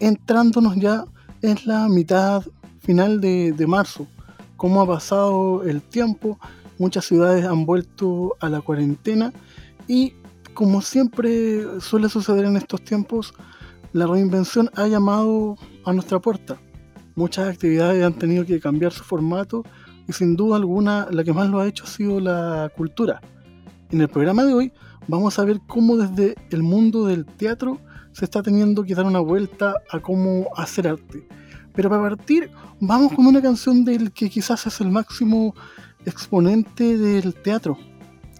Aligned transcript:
entrándonos 0.00 0.76
ya 0.76 1.04
en 1.42 1.58
la 1.64 1.88
mitad 1.88 2.44
final 2.80 3.20
de, 3.20 3.52
de 3.52 3.66
marzo. 3.66 4.06
¿Cómo 4.56 4.80
ha 4.80 4.86
pasado 4.86 5.62
el 5.64 5.82
tiempo? 5.82 6.38
Muchas 6.78 7.04
ciudades 7.04 7.44
han 7.44 7.66
vuelto 7.66 8.36
a 8.40 8.48
la 8.48 8.60
cuarentena 8.60 9.32
y 9.88 10.14
como 10.56 10.80
siempre 10.80 11.80
suele 11.80 12.08
suceder 12.08 12.46
en 12.46 12.56
estos 12.56 12.82
tiempos, 12.82 13.34
la 13.92 14.06
reinvención 14.06 14.70
ha 14.74 14.86
llamado 14.86 15.56
a 15.84 15.92
nuestra 15.92 16.18
puerta. 16.18 16.58
Muchas 17.14 17.48
actividades 17.48 18.02
han 18.02 18.14
tenido 18.14 18.44
que 18.46 18.58
cambiar 18.58 18.92
su 18.92 19.04
formato 19.04 19.64
y 20.08 20.12
sin 20.12 20.34
duda 20.34 20.56
alguna 20.56 21.08
la 21.10 21.24
que 21.24 21.32
más 21.32 21.48
lo 21.50 21.60
ha 21.60 21.66
hecho 21.66 21.84
ha 21.84 21.88
sido 21.88 22.20
la 22.20 22.70
cultura. 22.74 23.20
En 23.90 24.00
el 24.00 24.08
programa 24.08 24.44
de 24.44 24.54
hoy 24.54 24.72
vamos 25.08 25.38
a 25.38 25.44
ver 25.44 25.60
cómo 25.66 25.96
desde 25.96 26.34
el 26.50 26.62
mundo 26.62 27.06
del 27.06 27.26
teatro 27.26 27.78
se 28.16 28.24
está 28.24 28.42
teniendo 28.42 28.82
que 28.82 28.94
dar 28.94 29.04
una 29.04 29.20
vuelta 29.20 29.74
a 29.90 30.00
cómo 30.00 30.46
hacer 30.56 30.88
arte. 30.88 31.28
Pero 31.74 31.90
para 31.90 32.00
partir, 32.00 32.50
vamos 32.80 33.12
con 33.12 33.26
una 33.26 33.42
canción 33.42 33.84
del 33.84 34.10
que 34.10 34.30
quizás 34.30 34.66
es 34.66 34.80
el 34.80 34.88
máximo 34.88 35.54
exponente 36.06 36.96
del 36.96 37.34
teatro, 37.34 37.76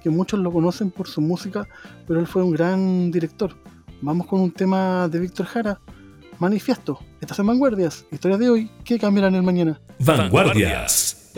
que 0.02 0.08
muchos 0.08 0.40
lo 0.40 0.50
conocen 0.50 0.90
por 0.90 1.08
su 1.08 1.20
música, 1.20 1.68
pero 2.06 2.20
él 2.20 2.26
fue 2.26 2.42
un 2.42 2.52
gran 2.52 3.10
director. 3.10 3.54
Vamos 4.00 4.26
con 4.26 4.40
un 4.40 4.50
tema 4.50 5.08
de 5.08 5.20
Víctor 5.20 5.44
Jara, 5.44 5.78
Manifiesto. 6.38 6.98
Estas 7.20 7.36
son 7.36 7.46
Vanguardias, 7.46 8.06
historias 8.10 8.40
de 8.40 8.48
hoy 8.48 8.70
que 8.82 8.98
cambiarán 8.98 9.34
el 9.34 9.42
mañana. 9.42 9.78
Vanguardias. 9.98 11.34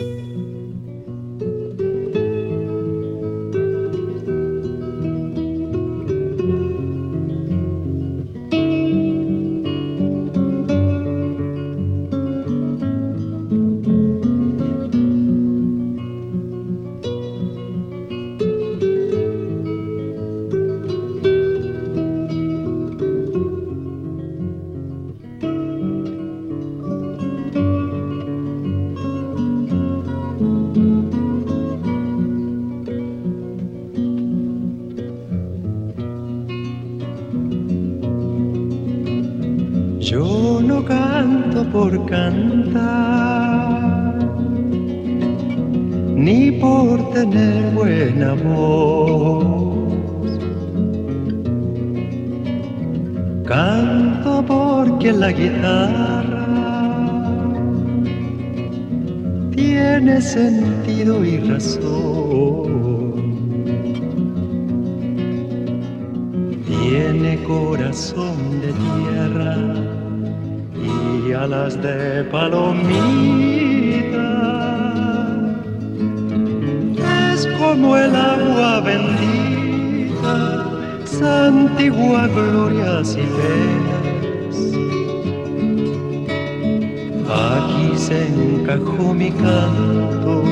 Encajó 88.99 89.13
mi 89.13 89.31
canto, 89.31 90.43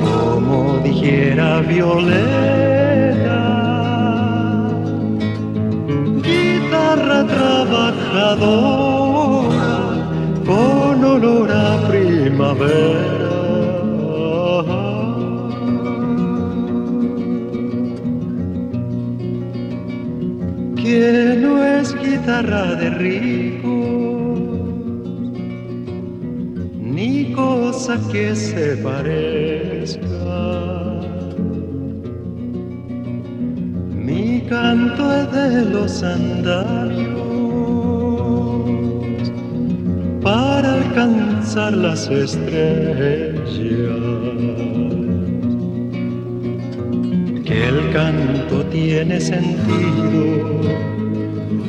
como 0.00 0.78
dijera 0.84 1.60
Violeta. 1.60 2.20
Guitarra 6.22 7.26
trabajadora 7.26 8.46
con 10.46 11.04
olor 11.04 11.50
a 11.50 11.88
primavera. 11.88 13.18
Que 20.76 21.36
no 21.40 21.52
es 21.64 21.94
guitarra 21.94 22.74
de 22.74 22.90
rico, 22.90 23.39
cosa 27.80 27.98
que 28.12 28.36
se 28.36 28.76
parezca. 28.76 30.00
Mi 34.06 34.42
canto 34.50 35.02
es 35.18 35.32
de 35.32 35.64
los 35.64 36.02
andamios 36.02 37.16
para 40.22 40.74
alcanzar 40.74 41.72
las 41.72 42.06
estrellas. 42.10 43.50
Que 47.46 47.68
el 47.68 47.92
canto 47.94 48.56
tiene 48.66 49.18
sentido 49.20 50.60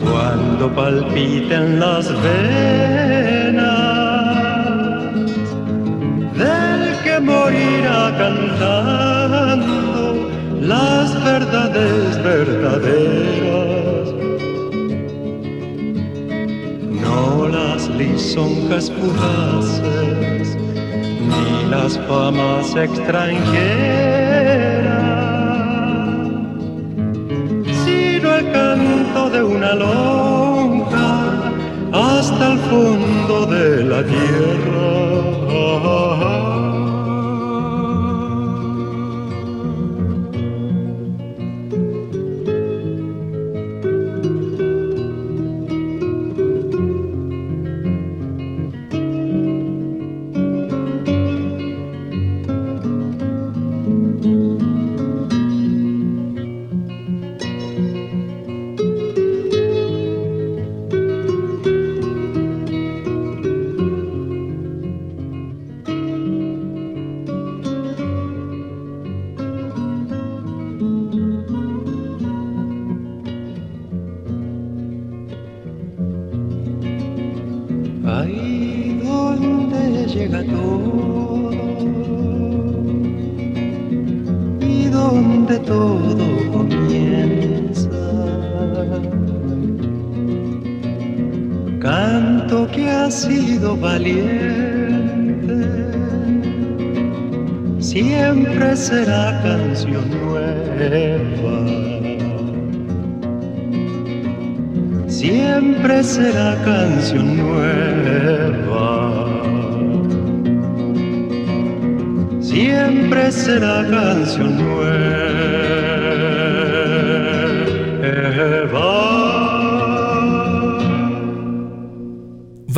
cuando 0.04 0.76
palpiten 0.76 1.80
las 1.80 2.10
venas 2.22 3.41
morirá 7.22 8.16
cantando 8.18 10.02
las 10.62 11.24
verdades 11.24 12.24
verdaderas, 12.24 14.14
no 17.04 17.48
las 17.48 17.90
lisonjas 17.90 18.92
fugaces, 18.92 20.58
ni 21.30 21.70
las 21.70 21.98
famas 22.08 22.76
extranjeras, 22.76 23.42
sino 27.86 28.36
el 28.36 28.52
canto 28.52 29.30
de 29.30 29.44
una 29.44 29.74
lonja 29.76 31.12
hasta 31.94 32.54
el 32.54 32.60
fondo 32.60 33.46
de 33.48 33.84
la 33.84 34.04
tierra. 34.04 35.01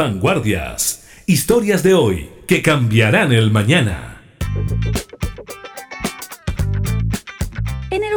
Vanguardias. 0.03 1.05
Historias 1.27 1.81
de 1.81 1.93
hoy 1.93 2.29
que 2.45 2.61
cambiarán 2.61 3.31
el 3.31 3.51
mañana. 3.51 4.13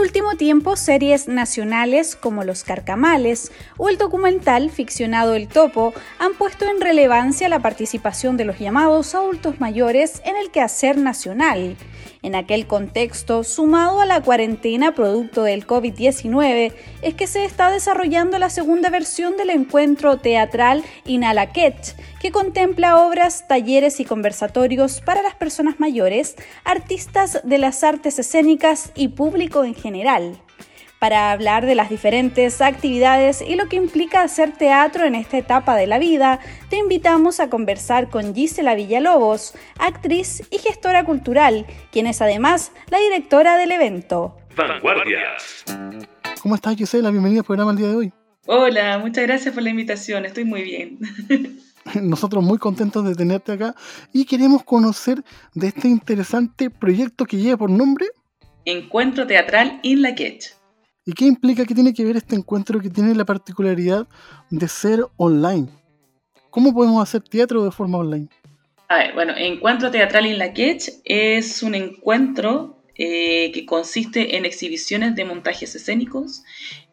último 0.06 0.36
tiempo, 0.36 0.76
series 0.76 1.28
nacionales 1.28 2.16
como 2.16 2.42
Los 2.42 2.64
Carcamales 2.64 3.52
o 3.76 3.88
el 3.88 3.98
documental 3.98 4.70
ficcionado 4.70 5.34
El 5.34 5.46
Topo 5.46 5.92
han 6.18 6.34
puesto 6.34 6.64
en 6.64 6.80
relevancia 6.80 7.48
la 7.48 7.58
participación 7.58 8.36
de 8.36 8.44
los 8.46 8.58
llamados 8.58 9.14
adultos 9.14 9.60
mayores 9.60 10.22
en 10.24 10.36
el 10.36 10.50
quehacer 10.50 10.96
nacional 10.96 11.76
en 12.26 12.34
aquel 12.34 12.66
contexto, 12.66 13.44
sumado 13.44 14.00
a 14.00 14.04
la 14.04 14.20
cuarentena 14.20 14.96
producto 14.96 15.44
del 15.44 15.64
COVID-19, 15.64 16.72
es 17.00 17.14
que 17.14 17.28
se 17.28 17.44
está 17.44 17.70
desarrollando 17.70 18.40
la 18.40 18.50
segunda 18.50 18.90
versión 18.90 19.36
del 19.36 19.50
encuentro 19.50 20.16
teatral 20.16 20.82
Inalaquet, 21.04 21.94
que 22.20 22.32
contempla 22.32 23.06
obras, 23.06 23.46
talleres 23.46 24.00
y 24.00 24.04
conversatorios 24.04 25.00
para 25.02 25.22
las 25.22 25.36
personas 25.36 25.78
mayores, 25.78 26.34
artistas 26.64 27.40
de 27.44 27.58
las 27.58 27.84
artes 27.84 28.18
escénicas 28.18 28.90
y 28.96 29.06
público 29.08 29.62
en 29.62 29.76
general 29.76 30.40
para 30.98 31.32
hablar 31.32 31.66
de 31.66 31.74
las 31.74 31.90
diferentes 31.90 32.60
actividades 32.60 33.42
y 33.42 33.54
lo 33.54 33.68
que 33.68 33.76
implica 33.76 34.22
hacer 34.22 34.52
teatro 34.52 35.04
en 35.04 35.14
esta 35.14 35.38
etapa 35.38 35.76
de 35.76 35.86
la 35.86 35.98
vida, 35.98 36.40
te 36.70 36.76
invitamos 36.76 37.40
a 37.40 37.50
conversar 37.50 38.08
con 38.08 38.34
Gisela 38.34 38.74
Villalobos, 38.74 39.54
actriz 39.78 40.42
y 40.50 40.58
gestora 40.58 41.04
cultural, 41.04 41.66
quien 41.92 42.06
es 42.06 42.22
además 42.22 42.72
la 42.90 42.98
directora 42.98 43.56
del 43.56 43.72
evento. 43.72 44.36
Vanguardias. 44.56 45.64
¿Cómo 46.42 46.54
estás 46.54 46.76
Gisela? 46.76 47.10
Bienvenida 47.10 47.40
al 47.40 47.46
programa 47.46 47.72
el 47.72 47.76
día 47.76 47.88
de 47.88 47.96
hoy. 47.96 48.12
Hola, 48.46 48.98
muchas 48.98 49.24
gracias 49.24 49.52
por 49.52 49.62
la 49.62 49.70
invitación, 49.70 50.24
estoy 50.24 50.44
muy 50.44 50.62
bien. 50.62 50.98
Nosotros 52.02 52.42
muy 52.42 52.58
contentos 52.58 53.04
de 53.04 53.14
tenerte 53.14 53.52
acá 53.52 53.74
y 54.12 54.24
queremos 54.24 54.64
conocer 54.64 55.22
de 55.54 55.68
este 55.68 55.88
interesante 55.88 56.70
proyecto 56.70 57.26
que 57.26 57.36
lleva 57.36 57.58
por 57.58 57.70
nombre 57.70 58.06
Encuentro 58.64 59.28
Teatral 59.28 59.78
In 59.82 60.02
La 60.02 60.16
Quech. 60.16 60.55
¿Y 61.08 61.12
qué 61.12 61.24
implica, 61.24 61.64
qué 61.64 61.72
tiene 61.72 61.94
que 61.94 62.04
ver 62.04 62.16
este 62.16 62.34
encuentro 62.34 62.80
que 62.80 62.90
tiene 62.90 63.14
la 63.14 63.24
particularidad 63.24 64.08
de 64.50 64.66
ser 64.66 65.06
online? 65.16 65.68
¿Cómo 66.50 66.74
podemos 66.74 67.00
hacer 67.00 67.22
teatro 67.22 67.64
de 67.64 67.70
forma 67.70 67.98
online? 67.98 68.26
A 68.88 68.98
ver, 68.98 69.14
bueno, 69.14 69.32
Encuentro 69.36 69.92
Teatral 69.92 70.26
in 70.26 70.36
la 70.36 70.52
Quech 70.52 70.94
es 71.04 71.62
un 71.62 71.76
encuentro 71.76 72.82
eh, 72.96 73.52
que 73.52 73.64
consiste 73.66 74.36
en 74.36 74.44
exhibiciones 74.44 75.14
de 75.14 75.24
montajes 75.24 75.76
escénicos, 75.76 76.42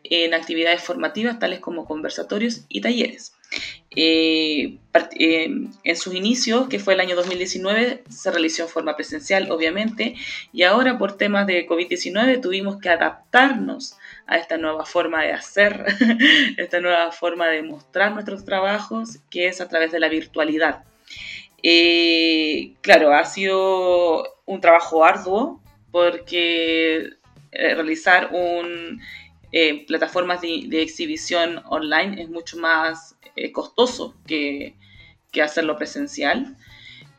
en 0.03 0.35
actividades 0.35 0.83
formativas 0.83 1.39
tales 1.39 1.59
como 1.59 1.85
conversatorios 1.85 2.65
y 2.69 2.81
talleres. 2.81 3.33
Eh, 3.95 4.77
eh, 5.19 5.49
en 5.83 5.95
sus 5.95 6.13
inicios, 6.13 6.67
que 6.67 6.77
fue 6.77 6.93
el 6.93 6.99
año 6.99 7.15
2019, 7.15 8.03
se 8.09 8.31
realizó 8.31 8.63
en 8.63 8.69
forma 8.69 8.95
presencial, 8.95 9.51
obviamente, 9.51 10.15
y 10.51 10.63
ahora 10.63 10.99
por 10.99 11.17
temas 11.17 11.47
de 11.47 11.67
COVID-19 11.67 12.41
tuvimos 12.41 12.77
que 12.77 12.89
adaptarnos 12.89 13.95
a 14.27 14.37
esta 14.37 14.57
nueva 14.57 14.85
forma 14.85 15.23
de 15.23 15.33
hacer, 15.33 15.85
esta 16.57 16.79
nueva 16.79 17.11
forma 17.11 17.47
de 17.47 17.63
mostrar 17.63 18.13
nuestros 18.13 18.45
trabajos, 18.45 19.19
que 19.29 19.47
es 19.47 19.61
a 19.61 19.67
través 19.67 19.91
de 19.91 19.99
la 19.99 20.09
virtualidad. 20.09 20.83
Eh, 21.61 22.73
claro, 22.81 23.13
ha 23.13 23.25
sido 23.25 24.23
un 24.45 24.61
trabajo 24.61 25.05
arduo 25.05 25.61
porque 25.91 27.09
realizar 27.51 28.31
un, 28.33 28.99
plataformas 29.87 30.41
de, 30.41 30.81
exhibición 30.81 31.61
online 31.65 32.21
es 32.21 32.29
mucho 32.29 32.57
más 32.57 33.15
eh, 33.35 33.51
costoso 33.51 34.15
que, 34.25 34.75
hacerlo 35.41 35.77
presencial. 35.77 36.55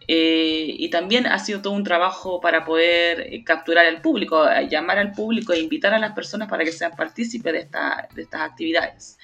Eh, 0.06 0.74
y 0.78 0.90
también 0.90 1.26
ha 1.26 1.38
sido 1.38 1.62
todo 1.62 1.72
un 1.72 1.84
trabajo 1.84 2.40
para 2.40 2.64
poder 2.64 3.20
eh, 3.20 3.42
capturar 3.44 3.86
al 3.86 4.02
público, 4.02 4.44
llamar 4.68 4.98
al 4.98 5.12
público 5.12 5.52
e 5.52 5.60
invitar 5.60 5.94
a 5.94 5.98
las 5.98 6.12
personas 6.12 6.48
para 6.48 6.64
que 6.64 6.72
sean 6.72 6.92
partícipes 6.92 7.52
de, 7.52 7.58
estas 7.60 8.40
actividades. 8.40 9.18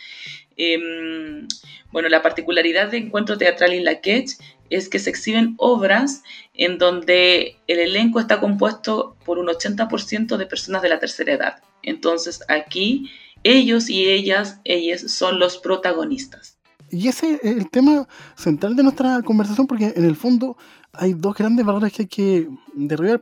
Em, 0.57 1.47
bueno, 1.91 2.09
la 2.09 2.23
particularidad 2.23 2.91
de 2.91 2.99
Encuentro 2.99 3.37
Teatral 3.37 3.73
en 3.73 3.85
la 3.85 4.01
Quech 4.01 4.31
es 4.71 4.89
que 4.89 4.99
se 4.99 5.11
exhiben 5.11 5.55
obras 5.59 6.23
en 6.55 6.79
donde 6.79 7.57
el 7.67 7.79
elenco 7.81 8.21
está 8.21 8.41
compuesto 8.41 9.17
por 9.25 9.39
un 9.39 9.49
80% 9.49 10.37
de 10.37 10.47
personas 10.47 10.83
de 10.83 10.89
la 10.89 10.99
tercera 10.99 11.33
edad. 11.33 11.63
Entonces 11.83 12.43
aquí 12.49 13.11
ellos 13.43 13.89
y 13.89 14.09
ellas, 14.09 14.61
ellas 14.65 15.01
son 15.13 15.39
los 15.39 15.59
protagonistas. 15.59 16.60
Y 16.91 17.09
ese 17.09 17.35
es 17.43 17.57
el 17.57 17.71
tema 17.71 18.07
central 18.37 18.75
de 18.75 18.83
nuestra 18.83 19.23
conversación, 19.23 19.67
porque 19.67 19.93
en 19.95 20.05
el 20.05 20.17
fondo 20.17 20.57
hay 20.93 21.15
dos 21.15 21.37
grandes 21.37 21.65
valores 21.65 21.93
que 21.93 22.03
hay 22.03 22.09
que 22.09 22.49
derribar. 22.75 23.21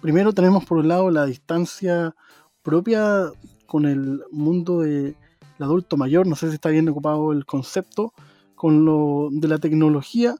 Primero 0.00 0.32
tenemos 0.32 0.64
por 0.64 0.78
un 0.78 0.88
lado 0.88 1.10
la 1.10 1.26
distancia 1.26 2.14
propia 2.62 3.30
con 3.66 3.84
el 3.84 4.22
mundo 4.30 4.80
del 4.80 5.16
adulto 5.58 5.96
mayor, 5.96 6.26
no 6.26 6.36
sé 6.36 6.48
si 6.48 6.54
está 6.54 6.70
bien 6.70 6.88
ocupado 6.88 7.32
el 7.32 7.44
concepto, 7.44 8.12
con 8.54 8.84
lo 8.84 9.28
de 9.32 9.48
la 9.48 9.58
tecnología. 9.58 10.36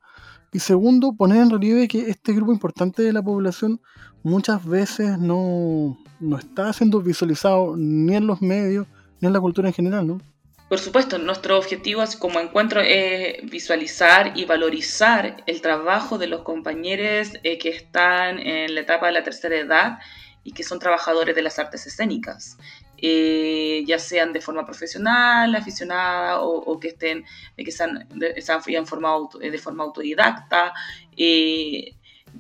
Y 0.53 0.61
segundo, 0.61 1.12
poner 1.12 1.43
en 1.43 1.50
relieve 1.50 1.89
que 1.89 2.11
este 2.11 2.33
grupo 2.33 2.53
importante 2.53 3.03
de 3.03 3.12
la 3.12 3.23
población 3.23 3.81
muchas 4.23 4.65
veces 4.65 5.19
no, 5.19 5.99
no 6.21 6.39
está 6.39 6.73
siendo 6.73 7.00
visualizado 7.00 7.77
ni 7.77 8.15
en 8.15 8.27
los 8.27 8.43
medios, 8.43 8.87
ni 9.21 9.27
en 9.27 9.33
la 9.33 9.41
cultura 9.41 9.69
en 9.69 9.75
general, 9.75 10.07
¿no? 10.07 10.19
Por 10.71 10.79
supuesto, 10.79 11.19
nuestro 11.19 11.59
objetivo 11.59 12.05
como 12.21 12.39
encuentro 12.39 12.81
es 12.81 13.39
visualizar 13.50 14.39
y 14.39 14.45
valorizar 14.45 15.43
el 15.49 15.61
trabajo 15.62 16.17
de 16.17 16.29
los 16.29 16.43
compañeros 16.43 17.33
eh, 17.43 17.59
que 17.59 17.71
están 17.71 18.39
en 18.39 18.77
la 18.77 18.83
etapa 18.83 19.07
de 19.07 19.12
la 19.15 19.25
tercera 19.25 19.57
edad 19.57 19.99
y 20.45 20.53
que 20.53 20.62
son 20.62 20.79
trabajadores 20.79 21.35
de 21.35 21.43
las 21.43 21.59
artes 21.59 21.89
escénicas, 21.89 22.57
eh, 22.99 23.83
ya 23.85 23.99
sean 23.99 24.33
de 24.33 24.41
forma 24.41 24.65
profesional, 24.65 25.53
aficionada 25.57 26.41
o, 26.41 26.79
que 26.79 26.91
estén, 26.91 27.25
eh, 27.57 27.65
que 27.65 27.73
sean, 27.73 28.07
de, 28.15 28.41
forma 28.87 29.11
de 29.41 29.59
forma 29.59 29.83
autodidacta. 29.83 30.73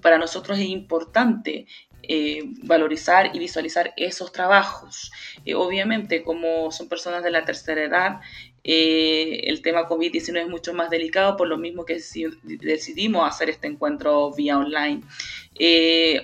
para 0.00 0.18
nosotros 0.18 0.56
es 0.56 0.66
importante 0.66 1.66
eh, 2.12 2.42
valorizar 2.64 3.30
y 3.32 3.38
visualizar 3.38 3.94
esos 3.96 4.32
trabajos. 4.32 5.12
Eh, 5.44 5.54
obviamente, 5.54 6.24
como 6.24 6.72
son 6.72 6.88
personas 6.88 7.22
de 7.22 7.30
la 7.30 7.44
tercera 7.44 7.84
edad, 7.84 8.20
eh, 8.64 9.42
el 9.44 9.62
tema 9.62 9.88
COVID-19 9.88 10.40
es 10.40 10.48
mucho 10.48 10.74
más 10.74 10.90
delicado, 10.90 11.36
por 11.36 11.46
lo 11.46 11.56
mismo 11.56 11.84
que 11.84 12.00
decidimos 12.42 13.28
hacer 13.28 13.48
este 13.48 13.68
encuentro 13.68 14.32
vía 14.34 14.58
online. 14.58 15.02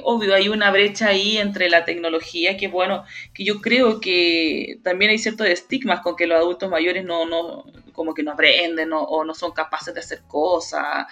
obvio, 0.03 0.35
hay 0.35 0.49
una 0.49 0.73
brecha 0.73 1.07
ahí 1.07 1.39
entre 1.39 1.71
la 1.71 1.85
tecnología, 1.85 2.57
que 2.57 2.67
bueno, 2.67 3.05
que 3.33 3.45
yo 3.45 3.61
creo 3.61 4.01
que 4.01 4.81
también 4.83 5.13
hay 5.13 5.19
ciertos 5.19 5.47
estigmas 5.47 6.01
con 6.01 6.17
que 6.17 6.27
los 6.27 6.39
adultos 6.39 6.69
mayores 6.69 7.05
no, 7.05 7.27
no 7.27 7.65
como 7.93 8.13
que 8.13 8.25
no 8.25 8.33
aprenden 8.33 8.91
o 8.93 9.25
no 9.25 9.35
son 9.35 9.53
capaces 9.53 9.95
de 9.95 10.01
hacer 10.01 10.23
cosas, 10.27 11.07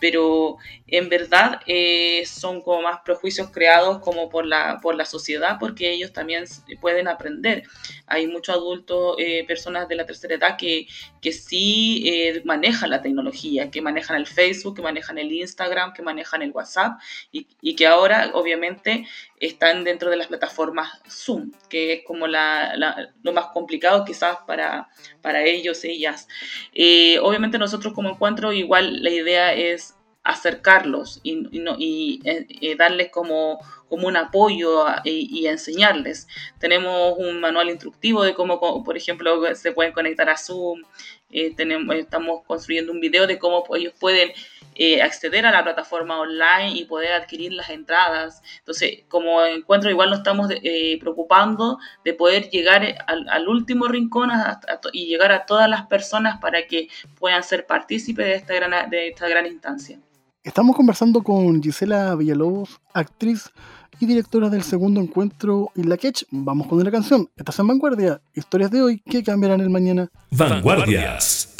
pero 0.00 0.56
en 0.86 1.08
verdad 1.08 1.60
eh, 1.66 2.24
son 2.26 2.62
como 2.62 2.82
más 2.82 3.00
prejuicios 3.04 3.50
creados 3.50 3.98
como 3.98 4.28
por 4.28 4.46
la, 4.46 4.78
por 4.80 4.94
la 4.94 5.04
sociedad 5.04 5.56
porque 5.58 5.90
ellos 5.90 6.12
también 6.12 6.44
pueden 6.80 7.08
aprender. 7.08 7.64
Hay 8.06 8.26
muchos 8.26 8.54
adultos, 8.54 9.16
eh, 9.18 9.44
personas 9.46 9.88
de 9.88 9.96
la 9.96 10.06
tercera 10.06 10.34
edad 10.34 10.56
que, 10.56 10.86
que 11.20 11.32
sí 11.32 12.04
eh, 12.06 12.42
manejan 12.44 12.90
la 12.90 13.02
tecnología, 13.02 13.70
que 13.70 13.82
manejan 13.82 14.16
el 14.16 14.26
Facebook, 14.26 14.76
que 14.76 14.82
manejan 14.82 15.18
el 15.18 15.32
Instagram, 15.32 15.92
que 15.92 16.02
manejan 16.02 16.42
el 16.42 16.52
WhatsApp 16.52 17.00
y, 17.32 17.46
y 17.60 17.74
que 17.76 17.86
ahora 17.86 18.30
obviamente 18.34 19.06
están 19.40 19.84
dentro 19.84 20.10
de 20.10 20.16
las 20.16 20.26
plataformas 20.28 21.00
Zoom, 21.08 21.52
que 21.68 21.92
es 21.92 22.04
como 22.04 22.26
lo 22.26 23.32
más 23.32 23.46
complicado 23.52 24.04
quizás 24.04 24.38
para, 24.46 24.88
para 25.22 25.44
ellos, 25.44 25.84
ellas. 25.84 26.28
obviamente 27.22 27.58
nosotros 27.58 27.92
como 27.94 28.10
encuentro 28.10 28.52
igual 28.52 29.02
la 29.02 29.10
idea 29.10 29.54
es 29.54 29.94
acercarlos 30.28 31.20
y, 31.22 31.48
y, 31.78 32.20
eh, 32.24 32.76
darles 32.76 33.10
como, 33.10 33.58
como 33.88 34.08
un 34.08 34.16
apoyo 34.18 34.84
y, 35.04 35.46
enseñarles. 35.46 36.28
Tenemos 36.58 37.14
un 37.16 37.40
manual 37.40 37.70
instructivo 37.70 38.22
de 38.22 38.34
cómo, 38.34 38.60
por 38.84 38.96
ejemplo, 38.96 39.54
se 39.54 39.72
pueden 39.72 39.92
conectar 39.92 40.28
a 40.28 40.36
Zoom. 40.36 40.82
tenemos, 41.56 41.96
estamos 41.96 42.42
construyendo 42.46 42.92
un 42.92 43.00
video 43.00 43.26
de 43.26 43.38
cómo 43.38 43.64
ellos 43.74 43.94
pueden 43.98 44.30
eh, 44.78 45.02
acceder 45.02 45.44
a 45.44 45.50
la 45.50 45.64
plataforma 45.64 46.20
online 46.20 46.70
y 46.72 46.84
poder 46.84 47.12
adquirir 47.12 47.52
las 47.52 47.68
entradas. 47.68 48.42
Entonces, 48.60 49.04
como 49.08 49.44
encuentro, 49.44 49.90
igual 49.90 50.10
nos 50.10 50.20
estamos 50.20 50.48
eh, 50.50 50.96
preocupando 51.00 51.78
de 52.04 52.14
poder 52.14 52.48
llegar 52.50 53.04
al, 53.06 53.48
último 53.48 53.88
rincón 53.88 54.30
y 54.92 55.06
llegar 55.06 55.32
a 55.32 55.46
todas 55.46 55.68
las 55.68 55.86
personas 55.86 56.38
para 56.38 56.66
que 56.66 56.88
puedan 57.18 57.42
ser 57.42 57.66
partícipes 57.66 58.24
de 58.24 58.34
esta 58.34 58.54
gran, 58.54 58.88
de 58.90 59.08
esta 59.08 59.28
gran 59.28 59.46
instancia. 59.46 59.98
Estamos 60.44 60.76
conversando 60.76 61.22
con 61.22 61.60
Gisela 61.62 62.14
Villalobos, 62.14 62.80
actriz 62.94 63.50
y 64.00 64.06
directora 64.06 64.48
del 64.48 64.62
segundo 64.62 65.00
encuentro 65.00 65.70
Isla 65.74 65.96
Ketch. 65.96 66.24
Vamos 66.30 66.68
con 66.68 66.80
una 66.80 66.90
canción. 66.90 67.28
Estás 67.36 67.58
en 67.58 67.66
Vanguardia. 67.66 68.20
Historias 68.34 68.70
de 68.70 68.82
hoy 68.82 69.00
que 69.00 69.22
cambiarán 69.24 69.60
el 69.60 69.70
mañana. 69.70 70.08
Vanguardias. 70.30 71.57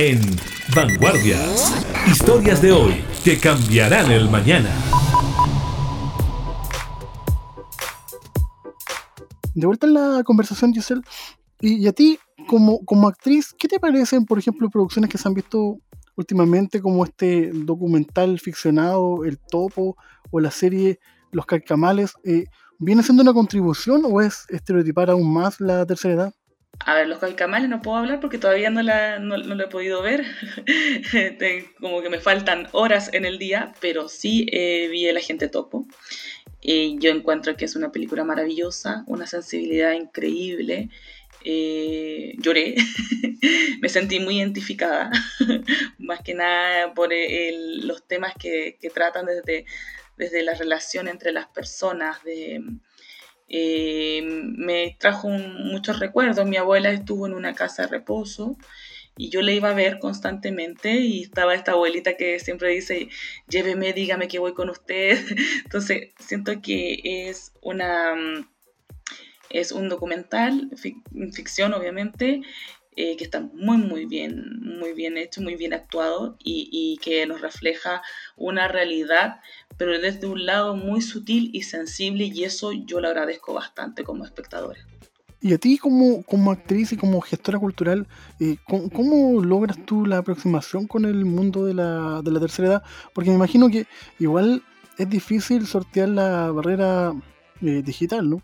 En 0.00 0.18
Vanguardias. 0.74 1.84
Historias 2.10 2.62
de 2.62 2.72
hoy 2.72 3.04
que 3.22 3.38
cambiarán 3.38 4.10
el 4.10 4.30
mañana. 4.30 4.70
De 9.54 9.66
vuelta 9.66 9.86
en 9.86 9.92
la 9.92 10.22
conversación, 10.24 10.72
Giselle. 10.72 11.02
Y, 11.60 11.86
a 11.86 11.92
ti, 11.92 12.18
como, 12.48 12.82
como 12.86 13.08
actriz, 13.08 13.54
¿qué 13.58 13.68
te 13.68 13.78
parecen, 13.78 14.24
por 14.24 14.38
ejemplo, 14.38 14.70
producciones 14.70 15.10
que 15.10 15.18
se 15.18 15.28
han 15.28 15.34
visto 15.34 15.76
últimamente, 16.16 16.80
como 16.80 17.04
este 17.04 17.50
documental 17.52 18.40
ficcionado, 18.40 19.26
El 19.26 19.38
Topo, 19.38 19.98
o 20.30 20.40
la 20.40 20.50
serie 20.50 20.98
Los 21.30 21.44
Carcamales? 21.44 22.14
Eh, 22.24 22.46
¿Viene 22.78 23.02
siendo 23.02 23.22
una 23.22 23.34
contribución 23.34 24.00
o 24.06 24.22
es 24.22 24.46
estereotipar 24.48 25.10
aún 25.10 25.30
más 25.30 25.60
la 25.60 25.84
tercera 25.84 26.14
edad? 26.14 26.34
A 26.86 26.94
ver, 26.94 27.08
los 27.08 27.18
calcamales 27.18 27.68
no 27.68 27.82
puedo 27.82 27.98
hablar 27.98 28.20
porque 28.20 28.38
todavía 28.38 28.70
no, 28.70 28.82
la, 28.82 29.18
no, 29.18 29.36
lo 29.36 29.62
he 29.62 29.68
podido 29.68 30.02
ver. 30.02 30.24
Como 31.80 32.00
que 32.00 32.08
me 32.08 32.20
faltan 32.20 32.68
horas 32.72 33.10
en 33.12 33.26
el 33.26 33.38
día, 33.38 33.74
pero 33.80 34.08
sí 34.08 34.46
eh, 34.50 34.88
vi 34.90 35.06
El 35.06 35.18
Agente 35.18 35.48
Topo. 35.48 35.86
y 36.60 36.98
yo 36.98 37.10
encuentro 37.10 37.56
que 37.56 37.66
es 37.66 37.76
una 37.76 37.92
película 37.92 38.24
maravillosa, 38.24 39.04
una 39.06 39.26
sensibilidad 39.26 39.92
increíble. 39.92 40.88
Eh, 41.44 42.34
lloré, 42.38 42.76
me 43.80 43.88
sentí 43.88 44.20
muy 44.20 44.38
identificada, 44.38 45.10
más 45.98 46.20
que 46.20 46.34
nada 46.34 46.92
por 46.94 47.10
los 47.82 48.06
temas 48.06 48.34
que, 48.38 48.76
que 48.80 48.90
tratan 48.90 49.26
desde, 49.26 49.64
desde 50.16 50.42
la 50.42 50.54
relación 50.54 51.08
entre 51.08 51.32
las 51.32 51.46
personas, 51.46 52.22
de 52.24 52.62
eh, 53.50 54.22
me 54.22 54.96
trajo 54.98 55.28
muchos 55.28 55.98
recuerdos. 55.98 56.46
Mi 56.46 56.56
abuela 56.56 56.90
estuvo 56.90 57.26
en 57.26 57.34
una 57.34 57.54
casa 57.54 57.82
de 57.82 57.88
reposo 57.88 58.56
y 59.16 59.28
yo 59.28 59.42
le 59.42 59.54
iba 59.54 59.70
a 59.70 59.74
ver 59.74 59.98
constantemente 59.98 61.00
y 61.00 61.22
estaba 61.22 61.54
esta 61.54 61.72
abuelita 61.72 62.16
que 62.16 62.38
siempre 62.38 62.70
dice, 62.70 63.08
lléveme, 63.48 63.92
dígame 63.92 64.28
que 64.28 64.38
voy 64.38 64.54
con 64.54 64.70
usted. 64.70 65.18
Entonces, 65.64 66.10
siento 66.18 66.62
que 66.62 67.28
es 67.28 67.52
una... 67.60 68.14
Es 69.50 69.72
un 69.72 69.88
documental, 69.88 70.70
ficción 71.32 71.74
obviamente, 71.74 72.42
eh, 72.96 73.16
que 73.16 73.24
está 73.24 73.40
muy, 73.40 73.78
muy 73.78 74.04
bien, 74.04 74.60
muy 74.60 74.92
bien 74.92 75.16
hecho, 75.16 75.40
muy 75.40 75.54
bien 75.54 75.72
actuado 75.72 76.36
y, 76.42 76.98
que 77.00 77.24
nos 77.24 77.40
refleja 77.40 78.02
una 78.36 78.68
realidad, 78.68 79.40
pero 79.80 79.98
desde 79.98 80.26
un 80.26 80.44
lado 80.44 80.76
muy 80.76 81.00
sutil 81.00 81.48
y 81.54 81.62
sensible 81.62 82.26
y 82.26 82.44
eso 82.44 82.70
yo 82.70 83.00
lo 83.00 83.08
agradezco 83.08 83.54
bastante 83.54 84.04
como 84.04 84.26
espectadora. 84.26 84.78
Y 85.40 85.54
a 85.54 85.58
ti 85.58 85.78
como, 85.78 86.22
como 86.24 86.50
actriz 86.50 86.92
y 86.92 86.98
como 86.98 87.18
gestora 87.22 87.58
cultural, 87.58 88.06
eh, 88.40 88.58
¿cómo, 88.66 89.42
logras 89.42 89.78
tú 89.86 90.04
la 90.04 90.18
aproximación 90.18 90.86
con 90.86 91.06
el 91.06 91.24
mundo 91.24 91.64
de 91.64 91.72
la, 91.72 92.20
de 92.22 92.30
la 92.30 92.40
tercera 92.40 92.68
edad? 92.68 92.82
Porque 93.14 93.30
me 93.30 93.36
imagino 93.36 93.70
que 93.70 93.86
igual 94.18 94.62
es 94.98 95.08
difícil 95.08 95.66
sortear 95.66 96.10
la 96.10 96.50
barrera 96.50 97.14
eh, 97.62 97.80
digital, 97.82 98.28
¿no? 98.28 98.42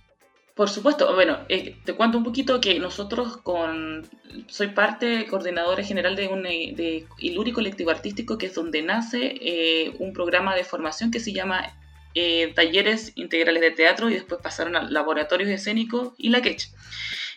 Por 0.57 0.69
supuesto, 0.69 1.15
bueno, 1.15 1.39
eh, 1.49 1.77
te 1.85 1.93
cuento 1.93 2.19
un 2.19 2.25
poquito 2.25 2.61
que 2.61 2.77
nosotros 2.81 3.37
con, 3.37 4.09
soy 4.49 4.69
parte 4.69 5.27
coordinadora 5.27 5.85
general 5.85 6.17
de 6.17 6.27
un 6.27 6.43
de 6.43 7.07
Iluri 7.19 7.53
Colectivo 7.53 7.91
Artístico, 7.91 8.39
que 8.39 8.47
es 8.47 8.55
donde 8.55 8.83
nace 8.83 9.95
un 10.01 10.13
programa 10.13 10.57
de 10.57 10.65
formación 10.65 11.13
que 11.13 11.21
se 11.21 11.33
llama 11.33 11.77
eh, 12.19 12.55
talleres 12.55 13.13
integrales 13.17 13.61
de 13.61 13.73
teatro 13.73 14.09
y 14.09 14.15
después 14.15 14.41
pasaron 14.43 14.75
a 14.75 14.91
laboratorios 14.91 15.51
escénicos 15.51 16.15
y 16.17 16.31
la 16.31 16.41
Quech. 16.41 16.71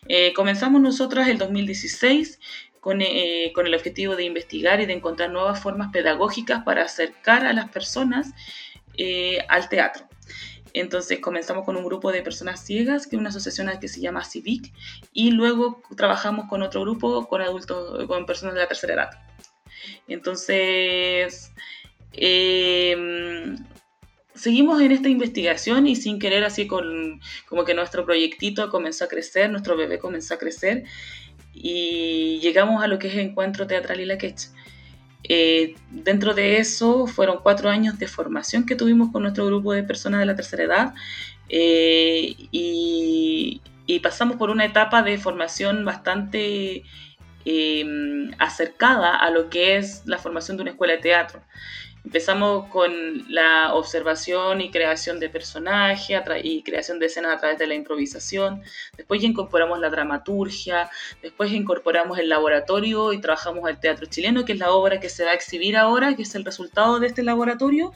Eh, 0.07 0.31
comenzamos 0.31 0.79
nosotras 0.79 1.27
el 1.27 1.37
2016 1.37 2.39
con, 2.79 3.01
eh, 3.01 3.51
con, 3.53 3.67
el 3.67 3.75
objetivo 3.75 4.15
de 4.15 4.23
investigar 4.23 4.79
y 4.79 4.85
de 4.85 4.93
encontrar 4.93 5.31
nuevas 5.31 5.61
formas 5.61 5.91
pedagógicas 5.91 6.63
para 6.63 6.83
acercar 6.83 7.45
a 7.45 7.51
las 7.51 7.69
personas 7.69 8.31
al 9.49 9.67
teatro. 9.67 10.08
Entonces 10.79 11.19
comenzamos 11.19 11.65
con 11.65 11.75
un 11.75 11.83
grupo 11.83 12.11
de 12.11 12.21
personas 12.21 12.65
ciegas, 12.65 13.05
que 13.05 13.15
es 13.15 13.19
una 13.19 13.29
asociación 13.29 13.69
que 13.79 13.87
se 13.87 13.99
llama 13.99 14.23
CIVIC, 14.23 14.71
y 15.11 15.31
luego 15.31 15.81
trabajamos 15.97 16.47
con 16.47 16.61
otro 16.61 16.81
grupo 16.81 17.27
con 17.27 17.41
adultos, 17.41 18.05
con 18.07 18.25
personas 18.25 18.55
de 18.55 18.61
la 18.61 18.67
tercera 18.67 18.93
edad. 18.93 19.09
Entonces, 20.07 21.51
seguimos 24.33 24.81
en 24.81 24.91
esta 24.91 25.09
investigación 25.09 25.85
y 25.85 25.95
sin 25.95 26.17
querer 26.17 26.43
así 26.45 26.65
con 26.65 27.19
como 27.47 27.65
que 27.65 27.73
nuestro 27.73 28.05
proyectito 28.05 28.69
comenzó 28.69 29.03
a 29.05 29.07
crecer, 29.07 29.49
nuestro 29.49 29.75
bebé 29.75 29.99
comenzó 29.99 30.35
a 30.35 30.37
crecer 30.37 30.85
y 31.53 32.39
llegamos 32.41 32.81
a 32.81 32.87
lo 32.87 32.99
que 32.99 33.09
es 33.09 33.15
Encuentro 33.15 33.67
Teatral 33.67 33.99
y 33.99 34.05
la 34.05 34.17
Quech. 34.17 34.49
Eh, 35.23 35.75
dentro 35.91 36.33
de 36.33 36.57
eso 36.57 37.05
fueron 37.05 37.39
cuatro 37.43 37.69
años 37.69 37.99
de 37.99 38.07
formación 38.07 38.65
que 38.65 38.75
tuvimos 38.75 39.11
con 39.11 39.23
nuestro 39.23 39.45
grupo 39.45 39.73
de 39.73 39.83
personas 39.83 40.21
de 40.21 40.25
la 40.25 40.35
tercera 40.35 40.63
edad 40.63 40.93
eh, 41.49 42.35
y, 42.51 43.61
pasamos 44.01 44.37
por 44.37 44.49
una 44.49 44.65
etapa 44.65 45.01
de 45.01 45.17
formación 45.17 45.83
bastante 45.83 46.83
eh, 47.43 47.85
acercada 48.37 49.15
a 49.17 49.29
lo 49.29 49.49
que 49.49 49.75
es 49.75 50.03
la 50.05 50.17
formación 50.17 50.55
de 50.57 50.61
una 50.61 50.71
escuela 50.71 50.93
de 50.93 51.01
teatro. 51.01 51.41
Empezamos 52.05 52.67
con 52.67 52.91
la 53.31 53.73
observación 53.73 54.61
y 54.61 54.71
creación 54.71 55.19
de 55.19 55.29
personajes 55.29 56.17
y 56.43 56.63
creación 56.63 56.97
de 56.97 57.07
escenas 57.07 57.35
a 57.35 57.37
través 57.39 57.59
de 57.59 57.67
la 57.67 57.75
improvisación. 57.75 58.63
Después 58.95 59.21
incorporamos 59.23 59.79
la 59.79 59.89
dramaturgia. 59.89 60.89
Después 61.21 61.51
incorporamos 61.51 62.17
el 62.17 62.29
laboratorio 62.29 63.11
y 63.13 63.19
trabajamos 63.19 63.69
el 63.69 63.79
teatro 63.79 64.05
chileno, 64.05 64.45
que 64.45 64.53
es 64.53 64.59
la 64.59 64.71
obra 64.71 64.99
que 64.99 65.09
se 65.09 65.25
va 65.25 65.31
a 65.31 65.33
exhibir 65.33 65.75
ahora, 65.75 66.15
que 66.15 66.23
es 66.23 66.33
el 66.35 66.45
resultado 66.45 66.99
de 66.99 67.07
este 67.07 67.21
laboratorio, 67.21 67.91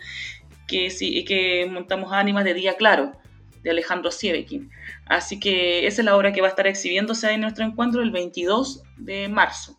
que, 0.67 0.89
sí, 0.89 1.23
que 1.23 1.67
montamos 1.71 2.11
Ánimas 2.11 2.43
de 2.43 2.53
Día 2.53 2.75
Claro, 2.75 3.13
de 3.63 3.71
Alejandro 3.71 4.11
Siebekin. 4.11 4.69
Así 5.05 5.39
que 5.39 5.87
esa 5.87 6.01
es 6.01 6.05
la 6.05 6.17
obra 6.17 6.33
que 6.33 6.41
va 6.41 6.47
a 6.47 6.49
estar 6.49 6.67
exhibiéndose 6.67 7.31
en 7.31 7.41
nuestro 7.41 7.65
encuentro 7.65 8.01
el 8.01 8.11
22 8.11 8.83
de 8.97 9.29
marzo. 9.29 9.77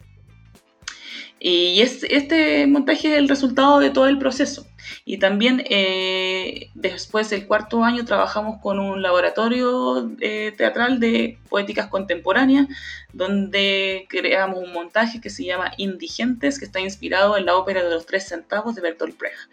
Y 1.47 1.83
este 1.83 2.67
montaje 2.67 3.13
es 3.13 3.19
el 3.19 3.29
resultado 3.29 3.79
de 3.79 3.91
todo 3.91 4.07
el 4.07 4.17
proceso. 4.17 4.67
Y 5.05 5.19
también 5.19 5.63
eh, 5.69 6.71
después 6.73 7.29
del 7.29 7.47
cuarto 7.47 7.85
año 7.85 8.07
trabajamos 8.07 8.63
con 8.63 8.79
un 8.79 9.03
laboratorio 9.03 10.11
eh, 10.21 10.55
teatral 10.57 11.01
de 11.01 11.39
poéticas 11.51 11.89
contemporáneas, 11.89 12.69
donde 13.13 14.07
creamos 14.09 14.59
un 14.59 14.73
montaje 14.73 15.21
que 15.21 15.29
se 15.29 15.45
llama 15.45 15.73
Indigentes, 15.77 16.59
que 16.59 16.65
está 16.65 16.81
inspirado 16.81 17.37
en 17.37 17.45
la 17.45 17.57
ópera 17.57 17.85
de 17.85 17.91
los 17.91 18.07
tres 18.07 18.27
centavos 18.27 18.75
de 18.75 18.81
Bertolt 18.81 19.19
Brecht. 19.19 19.53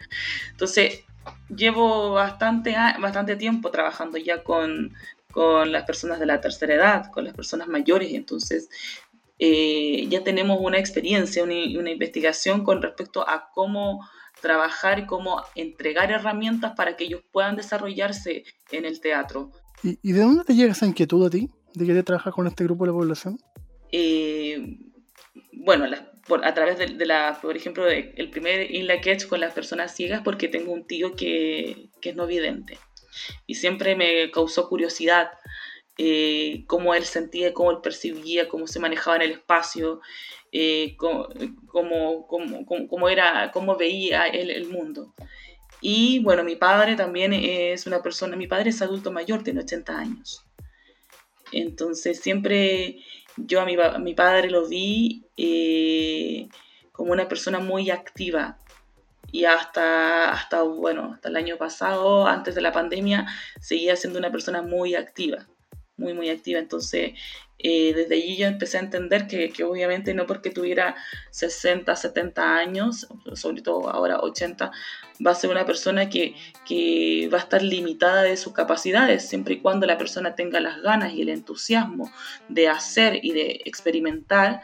Entonces, 0.50 1.04
llevo 1.54 2.12
bastante, 2.12 2.74
bastante 3.00 3.36
tiempo 3.36 3.70
trabajando 3.70 4.16
ya 4.16 4.42
con, 4.42 4.94
con 5.30 5.70
las 5.70 5.84
personas 5.84 6.20
de 6.20 6.24
la 6.24 6.40
tercera 6.40 6.74
edad, 6.74 7.10
con 7.12 7.24
las 7.24 7.34
personas 7.34 7.68
mayores, 7.68 8.14
entonces 8.14 8.70
eh, 9.44 10.06
ya 10.08 10.22
tenemos 10.22 10.60
una 10.60 10.78
experiencia, 10.78 11.42
una, 11.42 11.54
una, 11.76 11.90
investigación 11.90 12.62
con 12.62 12.80
respecto 12.80 13.28
a 13.28 13.50
cómo 13.52 14.08
trabajar 14.40 15.00
y 15.00 15.06
cómo 15.06 15.42
entregar 15.56 16.12
herramientas 16.12 16.74
para 16.76 16.96
que 16.96 17.06
ellos 17.06 17.22
puedan 17.32 17.56
desarrollarse 17.56 18.44
en 18.70 18.84
el 18.84 19.00
teatro. 19.00 19.50
¿Y, 19.82 20.12
de 20.12 20.20
dónde 20.20 20.44
te 20.44 20.54
llega 20.54 20.70
esa 20.70 20.86
inquietud 20.86 21.26
a 21.26 21.30
ti 21.30 21.50
de 21.74 21.86
querer 21.86 22.04
trabajar 22.04 22.32
con 22.32 22.46
este 22.46 22.62
grupo 22.62 22.84
de 22.84 22.92
la 22.92 22.96
población? 22.96 23.36
Eh, 23.90 24.78
bueno, 25.54 25.86
por, 26.28 26.44
a 26.46 26.54
través 26.54 26.78
de, 26.78 27.04
la, 27.04 27.36
por 27.42 27.56
ejemplo, 27.56 27.84
de, 27.84 28.14
el 28.16 28.30
primer 28.30 28.72
In 28.72 28.86
La 28.86 29.00
Catch 29.00 29.26
con 29.26 29.40
las 29.40 29.52
personas 29.52 29.92
ciegas, 29.92 30.22
porque 30.22 30.46
tengo 30.46 30.70
un 30.70 30.86
tío 30.86 31.16
que, 31.16 31.88
que 32.00 32.10
es 32.10 32.14
no 32.14 32.28
vidente 32.28 32.78
y 33.46 33.56
siempre 33.56 33.96
me 33.96 34.30
causó 34.30 34.68
curiosidad 34.68 35.30
eh, 35.98 36.64
cómo 36.66 36.94
él 36.94 37.04
sentía, 37.04 37.52
cómo 37.52 37.70
él 37.70 37.78
percibía, 37.82 38.48
cómo 38.48 38.66
se 38.66 38.80
manejaba 38.80 39.16
en 39.16 39.22
el 39.22 39.30
espacio, 39.32 40.00
eh, 40.50 40.96
cómo, 40.96 42.26
cómo, 42.26 43.08
era, 43.08 43.50
cómo 43.52 43.76
veía 43.76 44.26
él 44.26 44.50
el 44.50 44.68
mundo. 44.68 45.14
Y 45.80 46.20
bueno, 46.20 46.44
mi 46.44 46.56
padre 46.56 46.96
también 46.96 47.32
es 47.32 47.86
una 47.86 48.02
persona, 48.02 48.36
mi 48.36 48.46
padre 48.46 48.70
es 48.70 48.80
adulto 48.82 49.10
mayor, 49.12 49.42
tiene 49.42 49.60
80 49.60 49.98
años. 49.98 50.44
Entonces 51.52 52.20
siempre 52.20 52.98
yo 53.36 53.60
a 53.60 53.66
mi, 53.66 53.76
mi 54.00 54.14
padre 54.14 54.50
lo 54.50 54.68
vi 54.68 55.26
eh, 55.36 56.48
como 56.92 57.12
una 57.12 57.28
persona 57.28 57.58
muy 57.58 57.90
activa, 57.90 58.58
y 59.34 59.46
hasta, 59.46 60.30
hasta, 60.30 60.62
bueno, 60.62 61.12
hasta 61.14 61.30
el 61.30 61.36
año 61.36 61.56
pasado, 61.56 62.26
antes 62.26 62.54
de 62.54 62.60
la 62.60 62.70
pandemia, 62.70 63.26
seguía 63.60 63.96
siendo 63.96 64.18
una 64.18 64.30
persona 64.30 64.60
muy 64.60 64.94
activa 64.94 65.46
muy, 66.02 66.14
muy 66.14 66.28
activa. 66.28 66.58
Entonces, 66.58 67.12
eh, 67.64 67.94
desde 67.94 68.16
allí 68.16 68.36
yo 68.36 68.48
empecé 68.48 68.78
a 68.78 68.80
entender 68.80 69.28
que, 69.28 69.50
que, 69.50 69.62
obviamente 69.62 70.14
no 70.14 70.26
porque 70.26 70.50
tuviera 70.50 70.96
60, 71.30 71.94
70 71.94 72.56
años, 72.56 73.06
sobre 73.34 73.62
todo 73.62 73.88
ahora 73.88 74.18
80, 74.20 74.72
va 75.24 75.30
a 75.30 75.34
ser 75.36 75.50
una 75.50 75.64
persona 75.64 76.10
que, 76.10 76.34
que 76.66 77.28
va 77.32 77.38
a 77.38 77.42
estar 77.42 77.62
limitada 77.62 78.22
de 78.22 78.36
sus 78.36 78.52
capacidades, 78.52 79.28
siempre 79.28 79.54
y 79.54 79.60
cuando 79.60 79.86
la 79.86 79.96
persona 79.96 80.34
tenga 80.34 80.58
las 80.58 80.82
ganas 80.82 81.12
y 81.12 81.22
el 81.22 81.28
entusiasmo 81.28 82.10
de 82.48 82.68
hacer 82.68 83.24
y 83.24 83.30
de 83.30 83.60
experimentar. 83.64 84.62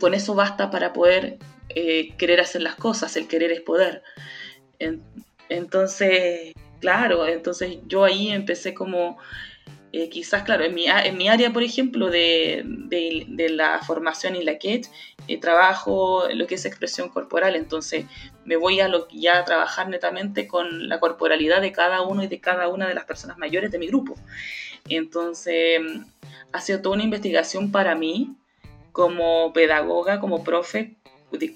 Con 0.00 0.14
eso 0.14 0.34
basta 0.34 0.70
para 0.70 0.92
poder 0.92 1.38
eh, 1.68 2.14
querer 2.16 2.40
hacer 2.40 2.62
las 2.62 2.74
cosas, 2.74 3.16
el 3.16 3.28
querer 3.28 3.52
es 3.52 3.60
poder. 3.60 4.02
entonces, 5.48 6.52
claro, 6.80 7.26
entonces 7.28 7.78
yo 7.86 8.04
ahí 8.04 8.30
empecé 8.32 8.74
como 8.74 9.18
eh, 9.98 10.10
quizás, 10.10 10.42
claro, 10.42 10.62
en 10.62 10.74
mi, 10.74 10.88
área, 11.28 11.54
por 11.54 11.62
ejemplo, 11.62 12.10
de, 12.10 12.62
de, 12.66 13.48
la 13.48 13.78
formación 13.78 14.36
y 14.36 14.44
la 14.44 14.58
KET, 14.58 14.90
eh, 15.26 15.40
trabajo 15.40 16.24
lo 16.34 16.46
que 16.46 16.56
es 16.56 16.66
expresión 16.66 17.08
corporal, 17.08 17.56
entonces 17.56 18.04
me 18.44 18.56
voy 18.56 18.80
a 18.80 18.88
lo, 18.88 19.08
ya 19.08 19.38
a 19.38 19.44
trabajar 19.46 19.88
netamente 19.88 20.46
con 20.46 20.90
la 20.90 21.00
corporalidad 21.00 21.62
de 21.62 21.72
cada 21.72 22.02
uno 22.02 22.22
y 22.22 22.26
de 22.26 22.42
cada 22.42 22.68
una 22.68 22.86
de 22.86 22.92
las 22.92 23.06
personas 23.06 23.38
mayores 23.38 23.70
de 23.70 23.78
mi 23.78 23.86
grupo. 23.86 24.16
Entonces, 24.86 25.80
ha 26.52 26.60
sido 26.60 26.82
toda 26.82 26.96
una 26.96 27.04
investigación 27.04 27.72
para 27.72 27.94
mí 27.94 28.36
como 28.92 29.54
pedagoga, 29.54 30.20
como 30.20 30.44
profe, 30.44 30.96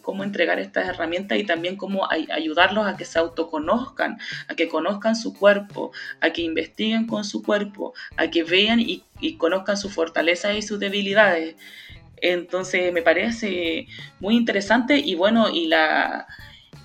cómo 0.02 0.24
entregar 0.24 0.58
estas 0.58 0.88
herramientas 0.88 1.38
y 1.38 1.44
también 1.44 1.76
cómo 1.76 2.08
ayudarlos 2.10 2.86
a 2.86 2.96
que 2.96 3.04
se 3.04 3.18
autoconozcan, 3.18 4.18
a 4.48 4.54
que 4.54 4.68
conozcan 4.68 5.16
su 5.16 5.34
cuerpo, 5.34 5.92
a 6.20 6.30
que 6.30 6.42
investiguen 6.42 7.06
con 7.06 7.24
su 7.24 7.42
cuerpo, 7.42 7.94
a 8.16 8.28
que 8.28 8.42
vean 8.42 8.80
y, 8.80 9.04
conozcan 9.38 9.76
sus 9.76 9.92
fortalezas 9.92 10.56
y 10.56 10.62
sus 10.62 10.78
debilidades. 10.78 11.56
Entonces 12.16 12.92
me 12.92 13.02
parece 13.02 13.86
muy 14.18 14.36
interesante 14.36 14.98
y 14.98 15.14
bueno, 15.14 15.50
y 15.50 15.66
la 15.66 16.26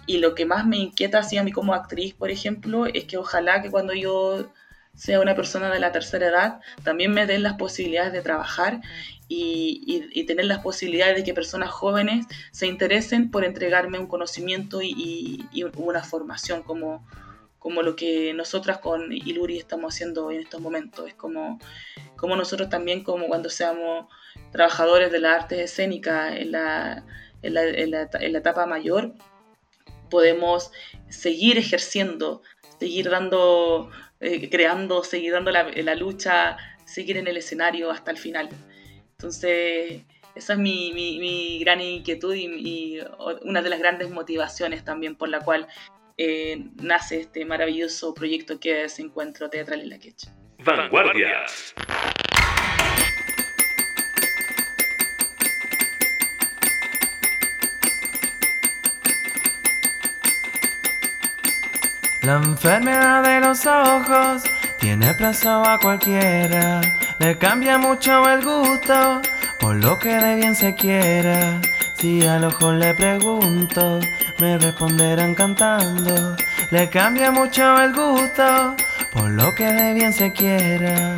y 0.07 0.19
lo 0.19 0.35
que 0.35 0.45
más 0.45 0.67
me 0.67 0.77
inquieta 0.77 1.19
así 1.19 1.37
a 1.37 1.43
mí 1.43 1.51
como 1.51 1.73
actriz, 1.73 2.13
por 2.13 2.29
ejemplo, 2.29 2.85
es 2.85 3.05
que 3.05 3.17
ojalá 3.17 3.63
que 3.63 3.71
cuando 3.71 3.93
yo 3.93 4.53
sea 4.95 5.19
una 5.19 5.35
persona 5.35 5.71
de 5.71 5.79
la 5.79 5.91
tercera 5.91 6.27
edad, 6.27 6.61
también 6.83 7.13
me 7.13 7.25
den 7.25 7.43
las 7.43 7.53
posibilidades 7.53 8.13
de 8.13 8.21
trabajar 8.21 8.81
y, 9.27 10.23
tener 10.27 10.45
las 10.45 10.59
posibilidades 10.59 11.17
de 11.17 11.23
que 11.23 11.33
personas 11.33 11.69
jóvenes 11.69 12.25
se 12.51 12.67
interesen 12.67 13.31
por 13.31 13.43
entregarme 13.43 13.99
un 13.99 14.07
conocimiento 14.07 14.81
y, 14.81 15.47
una 15.77 16.03
formación 16.03 16.63
como, 16.63 17.07
como 17.59 17.81
lo 17.81 17.95
que 17.95 18.33
nosotras 18.33 18.79
con 18.79 19.11
Iluri 19.11 19.57
estamos 19.57 19.93
haciendo 19.93 20.31
en 20.31 20.41
estos 20.41 20.61
momentos. 20.61 21.07
Es 21.07 21.15
como, 21.15 21.59
como 22.15 22.35
nosotros 22.35 22.69
también, 22.69 23.03
como 23.03 23.27
cuando 23.27 23.49
seamos 23.49 24.07
trabajadores 24.51 25.11
de 25.11 25.19
las 25.19 25.43
artes 25.43 25.59
escénicas 25.59 26.35
en 26.35 26.51
la, 26.51 27.05
en 27.41 27.53
la, 27.53 27.63
en 27.63 27.91
la, 27.91 28.09
en 28.13 28.33
la 28.33 28.39
etapa 28.39 28.65
mayor, 28.65 29.13
podemos 30.09 30.71
seguir 31.09 31.57
ejerciendo, 31.57 32.41
seguir 32.79 33.09
dando, 33.09 33.89
eh, 34.19 34.49
creando, 34.49 35.03
seguir 35.03 35.33
dando 35.33 35.51
la, 35.51 35.63
la, 35.69 35.95
lucha, 35.95 36.57
seguir 36.85 37.17
en 37.17 37.27
el 37.27 37.37
escenario 37.37 37.91
hasta 37.91 38.11
el 38.11 38.17
final. 38.17 38.49
Entonces, 39.11 40.01
esa 40.35 40.53
es 40.53 40.59
mi, 40.59 40.91
mi, 40.93 41.19
mi 41.19 41.59
gran 41.59 41.81
inquietud 41.81 42.33
y, 42.33 42.45
y, 42.45 42.99
una 43.43 43.61
de 43.61 43.69
las 43.69 43.79
grandes 43.79 44.09
motivaciones 44.09 44.83
también 44.83 45.15
por 45.15 45.29
la 45.29 45.39
cual 45.39 45.67
eh, 46.17 46.65
nace 46.81 47.21
este 47.21 47.45
maravilloso 47.45 48.13
proyecto 48.13 48.59
que 48.59 48.85
es 48.85 48.99
Encuentro 48.99 49.49
Teatral 49.49 49.81
en 49.81 49.89
la 49.89 49.99
Quecha. 49.99 50.33
Vanguardias. 50.59 51.75
La 62.25 62.37
enfermedad 62.37 63.21
de 63.21 63.39
los 63.39 63.67
ojos 63.67 64.41
tiene 64.79 65.13
preso 65.13 65.63
a 65.63 65.77
cualquiera, 65.77 66.81
le 67.19 67.37
cambia 67.37 67.77
mucho 67.77 68.27
el 68.27 68.43
gusto 68.43 69.21
por 69.59 69.75
lo 69.75 69.99
que 69.99 70.15
de 70.15 70.35
bien 70.35 70.55
se 70.55 70.73
quiera. 70.73 71.61
Si 71.93 72.25
al 72.25 72.45
ojo 72.45 72.71
le 72.71 72.95
pregunto, 72.95 73.99
me 74.39 74.57
responderán 74.57 75.35
cantando. 75.35 76.35
Le 76.71 76.89
cambia 76.89 77.29
mucho 77.29 77.79
el 77.79 77.93
gusto 77.93 78.75
por 79.13 79.29
lo 79.29 79.53
que 79.53 79.71
de 79.71 79.93
bien 79.93 80.11
se 80.11 80.31
quiera. 80.33 81.15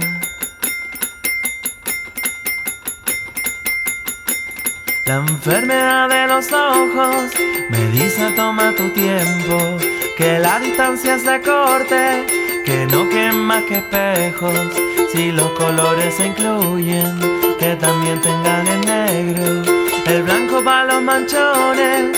La 5.06 5.16
enfermedad 5.16 6.10
de 6.10 6.28
los 6.28 6.52
ojos 6.52 7.32
me 7.70 7.88
dice 7.92 8.30
toma 8.36 8.74
tu 8.76 8.90
tiempo 8.90 9.78
que 10.18 10.40
la 10.40 10.60
distancia 10.60 11.20
se 11.20 11.40
corte, 11.42 12.26
que 12.66 12.88
no 12.88 13.08
quema 13.08 13.64
que 13.68 13.78
espejos, 13.78 14.74
si 15.12 15.32
los 15.32 15.52
colores 15.52 16.16
se 16.16 16.26
incluyen, 16.26 17.20
que 17.60 17.76
también 17.76 18.20
tengan 18.22 18.66
el 18.66 18.82
negro, 18.82 19.62
el 20.08 20.24
blanco 20.24 20.64
para 20.64 20.86
los 20.86 21.04
manchones 21.04 22.18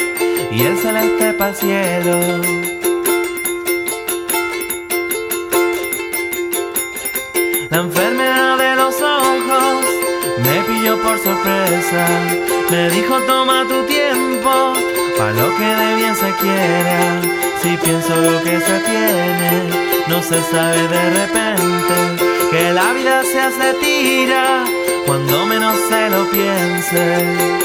y 0.50 0.62
el 0.62 0.78
celeste 0.78 1.34
para 1.34 1.50
el 1.50 1.56
cielo. 1.58 2.20
La 7.70 7.78
enfermedad 7.80 8.58
de 8.58 8.76
los 8.78 8.96
ojos 9.02 9.86
me 10.38 10.62
pilló 10.62 10.98
por 11.04 11.20
sorpresa, 11.20 12.08
me 12.72 12.90
dijo 12.92 13.20
toma 13.28 13.66
tu 13.68 13.84
tiempo, 13.88 14.74
para 15.18 15.34
lo 15.34 15.58
que 15.58 15.66
de 15.66 15.96
bien 15.98 16.16
se 16.16 16.32
quiera 16.40 17.49
si 17.62 17.76
pienso 17.78 18.16
lo 18.16 18.42
que 18.42 18.60
se 18.60 18.80
tiene, 18.80 19.70
no 20.08 20.24
se 20.24 20.42
sabe 20.44 20.88
de 20.88 21.10
repente 21.10 22.26
que 22.52 22.74
la 22.74 22.94
vida 22.94 23.24
se 23.24 23.40
hace 23.40 23.74
tira 23.82 24.64
cuando 25.06 25.46
menos 25.46 25.76
se 25.90 26.10
lo 26.10 26.30
piense. 26.30 27.60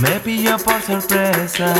Me 0.00 0.20
pilló 0.20 0.58
por 0.58 0.82
sorpresa, 0.82 1.74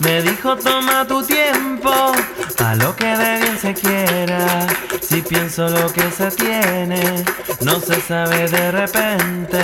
me 0.00 0.22
dijo 0.22 0.56
toma 0.56 1.06
tu 1.06 1.22
tiempo, 1.22 2.12
a 2.58 2.74
lo 2.74 2.96
que 2.96 3.06
de 3.06 3.40
bien 3.40 3.58
se 3.58 3.74
quiera. 3.74 4.66
Si 5.00 5.22
pienso 5.22 5.68
lo 5.68 5.92
que 5.92 6.10
se 6.10 6.30
tiene, 6.30 7.24
no 7.60 7.78
se 7.80 8.00
sabe 8.00 8.48
de 8.48 8.72
repente 8.72 9.62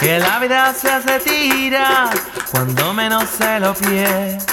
que 0.00 0.18
la 0.18 0.38
vida 0.40 0.74
se 0.74 0.90
hace 0.90 1.20
tira 1.20 2.10
cuando 2.50 2.92
menos 2.94 3.28
se 3.28 3.60
lo 3.60 3.74
piense. 3.74 4.48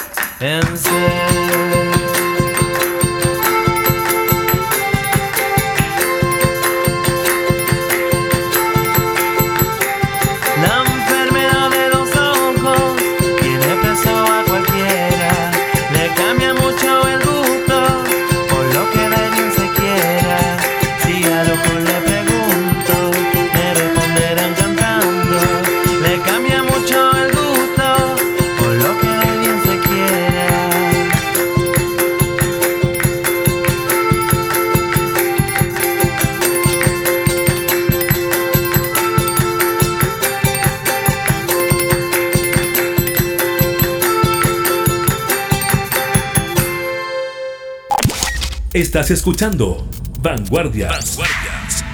Estás 48.76 49.10
escuchando 49.10 49.88
Vanguardias. 50.20 51.18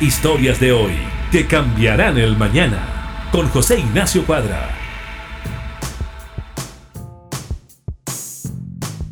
Historias 0.01 0.59
de 0.59 0.73
hoy 0.73 0.91
que 1.31 1.47
cambiarán 1.47 2.19
el 2.19 2.37
mañana. 2.37 3.29
Con 3.31 3.47
José 3.51 3.79
Ignacio 3.79 4.27
Cuadra. 4.27 4.69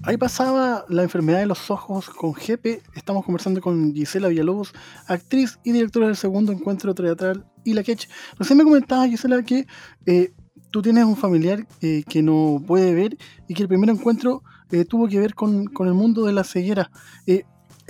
Ahí 0.03 0.17
pasaba 0.17 0.85
la 0.89 1.05
enfermedad 1.05 1.39
de 1.39 1.47
los 1.47 1.71
ojos 1.71 2.11
con 2.11 2.35
Jepe. 2.35 2.83
Estamos 2.97 3.25
conversando 3.25 3.61
con 3.61 3.95
Gisela 3.95 4.27
Villalobos, 4.27 4.73
actriz 5.07 5.61
y 5.63 5.71
directora 5.71 6.07
del 6.07 6.17
segundo 6.17 6.51
encuentro 6.51 6.93
teatral 6.93 7.47
y 7.63 7.75
la 7.75 7.85
Quech. 7.85 8.09
Recién 8.37 8.59
me 8.59 8.65
comentaba, 8.65 9.07
Gisela, 9.07 9.45
que 9.45 9.69
eh, 10.07 10.33
tú 10.73 10.83
tienes 10.83 11.05
un 11.05 11.17
familiar 11.17 11.69
eh, 11.83 12.03
que 12.09 12.21
no 12.21 12.61
puede 12.67 12.93
ver 12.95 13.17
y 13.47 13.55
que 13.55 13.63
el 13.63 13.69
primer 13.69 13.91
encuentro 13.91 14.43
eh, 14.73 14.85
tuvo 14.85 15.07
que 15.07 15.21
ver 15.21 15.37
con, 15.37 15.67
con, 15.67 15.87
el 15.87 15.95
mundo 15.95 16.25
de 16.27 16.33
la 16.33 16.43
ceguera 16.43 16.91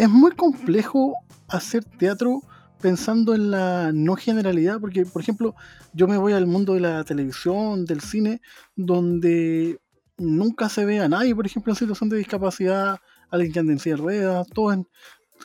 es 0.00 0.08
muy 0.08 0.30
complejo 0.30 1.14
hacer 1.46 1.84
teatro 1.84 2.40
pensando 2.80 3.34
en 3.34 3.50
la 3.50 3.92
no 3.92 4.16
generalidad, 4.16 4.80
porque, 4.80 5.04
por 5.04 5.20
ejemplo, 5.20 5.54
yo 5.92 6.08
me 6.08 6.16
voy 6.16 6.32
al 6.32 6.46
mundo 6.46 6.72
de 6.72 6.80
la 6.80 7.04
televisión, 7.04 7.84
del 7.84 8.00
cine, 8.00 8.40
donde 8.74 9.78
nunca 10.16 10.70
se 10.70 10.86
ve 10.86 11.00
a 11.00 11.08
nadie, 11.10 11.34
por 11.34 11.44
ejemplo, 11.44 11.72
en 11.72 11.76
situación 11.76 12.08
de 12.08 12.16
discapacidad, 12.16 12.96
alguien 13.28 13.52
que 13.52 13.58
anda 13.58 13.74
en 13.74 13.78
silla 13.78 13.96
de 13.96 14.00
ruedas, 14.00 14.46
todo 14.54 14.86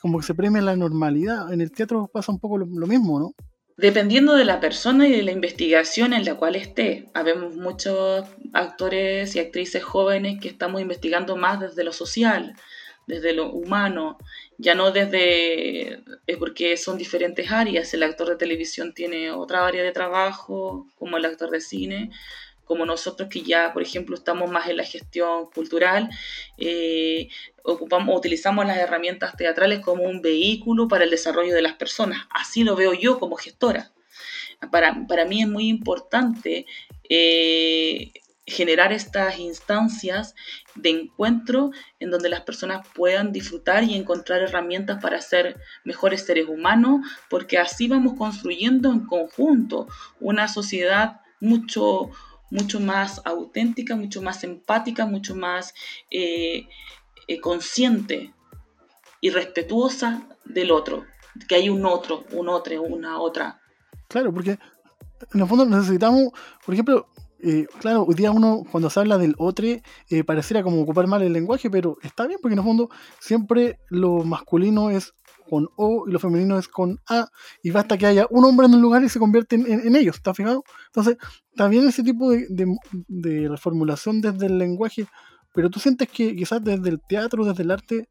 como 0.01 0.19
que 0.19 0.25
se 0.25 0.33
premia 0.33 0.61
la 0.61 0.77
normalidad. 0.77 1.51
En 1.51 1.59
el 1.59 1.71
teatro 1.71 2.09
pasa 2.13 2.31
un 2.31 2.39
poco 2.39 2.57
lo, 2.57 2.65
lo 2.65 2.87
mismo, 2.87 3.19
¿no? 3.19 3.33
Dependiendo 3.75 4.35
de 4.35 4.45
la 4.45 4.61
persona 4.61 5.05
y 5.05 5.11
de 5.11 5.23
la 5.23 5.33
investigación 5.33 6.13
en 6.13 6.23
la 6.23 6.35
cual 6.35 6.55
esté, 6.55 7.09
habemos 7.13 7.57
muchos 7.57 8.25
actores 8.53 9.35
y 9.35 9.39
actrices 9.39 9.83
jóvenes 9.83 10.39
que 10.39 10.47
estamos 10.47 10.79
investigando 10.79 11.35
más 11.35 11.59
desde 11.59 11.83
lo 11.83 11.91
social, 11.91 12.55
desde 13.07 13.33
lo 13.33 13.51
humano, 13.51 14.17
ya 14.57 14.75
no 14.75 14.91
desde, 14.91 16.03
es 16.27 16.37
porque 16.37 16.77
son 16.77 16.97
diferentes 16.97 17.51
áreas, 17.51 17.93
el 17.93 18.03
actor 18.03 18.29
de 18.29 18.35
televisión 18.35 18.93
tiene 18.93 19.31
otra 19.31 19.65
área 19.67 19.83
de 19.83 19.91
trabajo, 19.91 20.87
como 20.97 21.17
el 21.17 21.25
actor 21.25 21.49
de 21.49 21.61
cine, 21.61 22.11
como 22.65 22.85
nosotros 22.85 23.29
que 23.29 23.41
ya, 23.41 23.71
por 23.73 23.83
ejemplo, 23.83 24.15
estamos 24.15 24.49
más 24.49 24.67
en 24.67 24.77
la 24.77 24.83
gestión 24.83 25.45
cultural, 25.51 26.09
eh, 26.57 27.29
ocupamos, 27.63 28.17
utilizamos 28.17 28.65
las 28.65 28.77
herramientas 28.77 29.37
teatrales 29.37 29.79
como 29.79 30.03
un 30.03 30.21
vehículo 30.21 30.87
para 30.87 31.03
el 31.03 31.11
desarrollo 31.11 31.53
de 31.53 31.61
las 31.61 31.73
personas. 31.73 32.25
Así 32.31 32.63
lo 32.63 32.75
veo 32.75 32.93
yo 32.93 33.19
como 33.19 33.35
gestora. 33.35 33.91
Para, 34.71 35.05
para 35.07 35.25
mí 35.25 35.43
es 35.43 35.47
muy 35.47 35.67
importante 35.67 36.65
eh, 37.07 38.11
generar 38.47 38.93
estas 38.93 39.39
instancias 39.39 40.35
de 40.75 40.91
encuentro 40.91 41.71
en 41.99 42.11
donde 42.11 42.29
las 42.29 42.41
personas 42.41 42.87
puedan 42.93 43.31
disfrutar 43.31 43.83
y 43.83 43.95
encontrar 43.95 44.41
herramientas 44.41 45.01
para 45.01 45.19
ser 45.21 45.59
mejores 45.83 46.25
seres 46.25 46.47
humanos, 46.47 47.01
porque 47.29 47.57
así 47.57 47.87
vamos 47.87 48.13
construyendo 48.17 48.91
en 48.91 49.05
conjunto 49.07 49.87
una 50.19 50.47
sociedad 50.47 51.21
mucho, 51.39 52.11
mucho 52.51 52.79
más 52.79 53.21
auténtica, 53.25 53.95
mucho 53.95 54.21
más 54.21 54.43
empática, 54.43 55.05
mucho 55.05 55.35
más 55.35 55.73
eh, 56.11 56.67
eh, 57.27 57.39
consciente 57.39 58.33
y 59.21 59.31
respetuosa 59.31 60.27
del 60.43 60.71
otro, 60.71 61.05
que 61.47 61.55
hay 61.55 61.69
un 61.69 61.83
otro, 61.85 62.25
un 62.31 62.47
otro, 62.49 62.83
una 62.83 63.19
otra. 63.19 63.59
Claro, 64.07 64.31
porque 64.31 64.59
en 65.33 65.41
el 65.41 65.47
fondo 65.47 65.65
necesitamos, 65.65 66.29
por 66.63 66.75
ejemplo, 66.75 67.07
eh, 67.41 67.67
claro, 67.79 68.03
hoy 68.03 68.15
día 68.15 68.31
uno 68.31 68.63
cuando 68.71 68.89
se 68.89 68.99
habla 68.99 69.17
del 69.17 69.35
otro 69.37 69.65
eh, 69.67 70.23
pareciera 70.25 70.63
como 70.63 70.81
ocupar 70.81 71.07
mal 71.07 71.21
el 71.21 71.33
lenguaje, 71.33 71.69
pero 71.69 71.97
está 72.01 72.27
bien 72.27 72.39
porque 72.41 72.53
en 72.53 72.59
el 72.59 72.65
fondo 72.65 72.89
siempre 73.19 73.79
lo 73.89 74.23
masculino 74.23 74.89
es 74.89 75.13
con 75.49 75.69
O 75.75 76.05
y 76.07 76.11
lo 76.11 76.19
femenino 76.19 76.57
es 76.57 76.67
con 76.67 76.99
A 77.07 77.27
y 77.61 77.71
basta 77.71 77.97
que 77.97 78.07
haya 78.07 78.25
un 78.29 78.45
hombre 78.45 78.65
en 78.67 78.73
un 78.73 78.81
lugar 78.81 79.03
y 79.03 79.09
se 79.09 79.19
convierte 79.19 79.55
en, 79.55 79.95
ellos, 79.95 80.15
¿está 80.15 80.33
fijado? 80.33 80.63
Entonces, 80.87 81.17
también 81.55 81.87
ese 81.87 82.03
tipo 82.03 82.31
de, 82.31 82.47
de, 83.07 83.49
reformulación 83.49 84.21
desde 84.21 84.47
el 84.47 84.57
lenguaje, 84.57 85.05
pero 85.53 85.69
tú 85.69 85.79
sientes 85.79 86.09
que 86.09 86.35
quizás 86.35 86.63
desde 86.63 86.89
el 86.89 86.99
teatro, 87.07 87.45
desde 87.45 87.63
el 87.63 87.71
arte, 87.71 88.09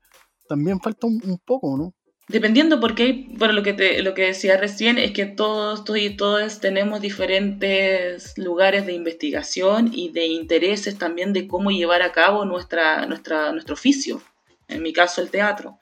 también 0.48 0.80
falta 0.80 1.06
un 1.06 1.40
poco, 1.44 1.76
¿no? 1.76 1.94
Dependiendo, 2.26 2.80
porque 2.80 3.26
bueno, 3.32 3.52
lo 3.52 3.62
que, 3.62 4.02
lo 4.02 4.14
que 4.14 4.22
decía 4.22 4.56
recién 4.56 4.96
es 4.96 5.12
que 5.12 5.26
todos, 5.26 5.84
todos 5.84 6.00
y 6.00 6.16
todas 6.16 6.58
tenemos 6.58 7.02
diferentes 7.02 8.38
lugares 8.38 8.86
de 8.86 8.94
investigación 8.94 9.90
y 9.92 10.10
de 10.10 10.26
intereses 10.26 10.96
también 10.96 11.34
de 11.34 11.46
cómo 11.46 11.70
llevar 11.70 12.00
a 12.00 12.12
cabo 12.12 12.46
nuestra, 12.46 13.04
nuestra, 13.04 13.52
nuestro 13.52 13.74
oficio, 13.74 14.22
en 14.68 14.82
mi 14.82 14.94
caso 14.94 15.20
el 15.20 15.30
teatro. 15.30 15.78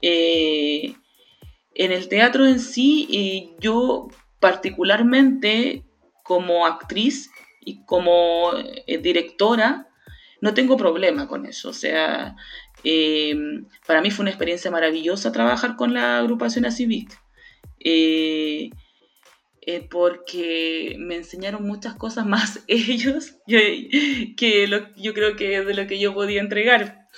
Eh, 0.00 0.94
en 1.74 1.92
el 1.92 2.08
teatro 2.08 2.46
en 2.46 2.60
sí, 2.60 3.06
eh, 3.12 3.54
yo 3.60 4.08
particularmente 4.40 5.84
como 6.22 6.66
actriz 6.66 7.30
y 7.60 7.84
como 7.84 8.52
eh, 8.86 8.98
directora, 8.98 9.88
no 10.40 10.54
tengo 10.54 10.76
problema 10.76 11.28
con 11.28 11.46
eso. 11.46 11.70
O 11.70 11.72
sea, 11.74 12.36
eh, 12.84 13.62
para 13.86 14.00
mí 14.00 14.10
fue 14.10 14.22
una 14.22 14.30
experiencia 14.30 14.70
maravillosa 14.70 15.32
trabajar 15.32 15.76
con 15.76 15.94
la 15.94 16.18
agrupación 16.18 16.64
ACIVIC, 16.64 17.10
eh, 17.80 18.70
eh, 19.62 19.86
porque 19.90 20.96
me 20.98 21.16
enseñaron 21.16 21.66
muchas 21.66 21.94
cosas 21.94 22.26
más 22.26 22.62
ellos 22.68 23.36
que 23.46 24.70
yo 24.96 25.14
creo 25.14 25.36
que 25.36 25.60
de 25.62 25.74
lo 25.74 25.86
que 25.86 25.98
yo 25.98 26.14
podía 26.14 26.40
entregar. 26.40 27.08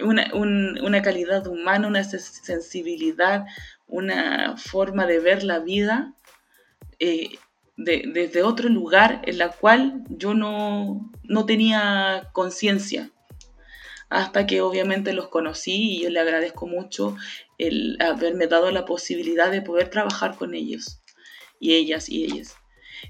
Una, 0.00 1.02
calidad 1.02 1.46
humana, 1.48 1.88
una 1.88 2.04
sensibilidad, 2.04 3.46
una 3.86 4.56
forma 4.56 5.06
de 5.06 5.18
ver 5.18 5.42
la 5.42 5.58
vida 5.58 6.14
desde 7.76 8.42
otro 8.42 8.68
lugar 8.68 9.22
en 9.24 9.38
la 9.38 9.50
cual 9.50 10.04
yo 10.08 10.34
no, 10.34 11.10
no 11.24 11.46
tenía 11.46 12.28
conciencia 12.32 13.10
hasta 14.08 14.46
que 14.46 14.60
obviamente 14.60 15.12
los 15.12 15.28
conocí 15.28 15.96
y 15.96 16.02
yo 16.02 16.10
le 16.10 16.20
agradezco 16.20 16.66
mucho 16.66 17.16
el 17.58 17.96
haberme 18.00 18.46
dado 18.46 18.70
la 18.70 18.84
posibilidad 18.84 19.50
de 19.50 19.62
poder 19.62 19.90
trabajar 19.90 20.36
con 20.36 20.54
ellos 20.54 21.02
y 21.60 21.74
ellas 21.74 22.08
y 22.08 22.24
ellas. 22.24 22.56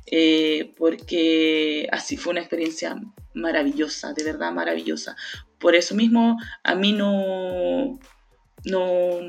Eh, 0.07 0.75
porque 0.77 1.89
así 1.93 2.17
fue 2.17 2.33
una 2.33 2.41
experiencia 2.41 2.97
maravillosa, 3.35 4.13
de 4.13 4.25
verdad 4.25 4.53
maravillosa. 4.53 5.17
Por 5.59 5.75
eso 5.75 5.95
mismo 5.95 6.39
a 6.63 6.75
mí 6.75 6.93
no, 6.93 7.99
no, 8.65 9.21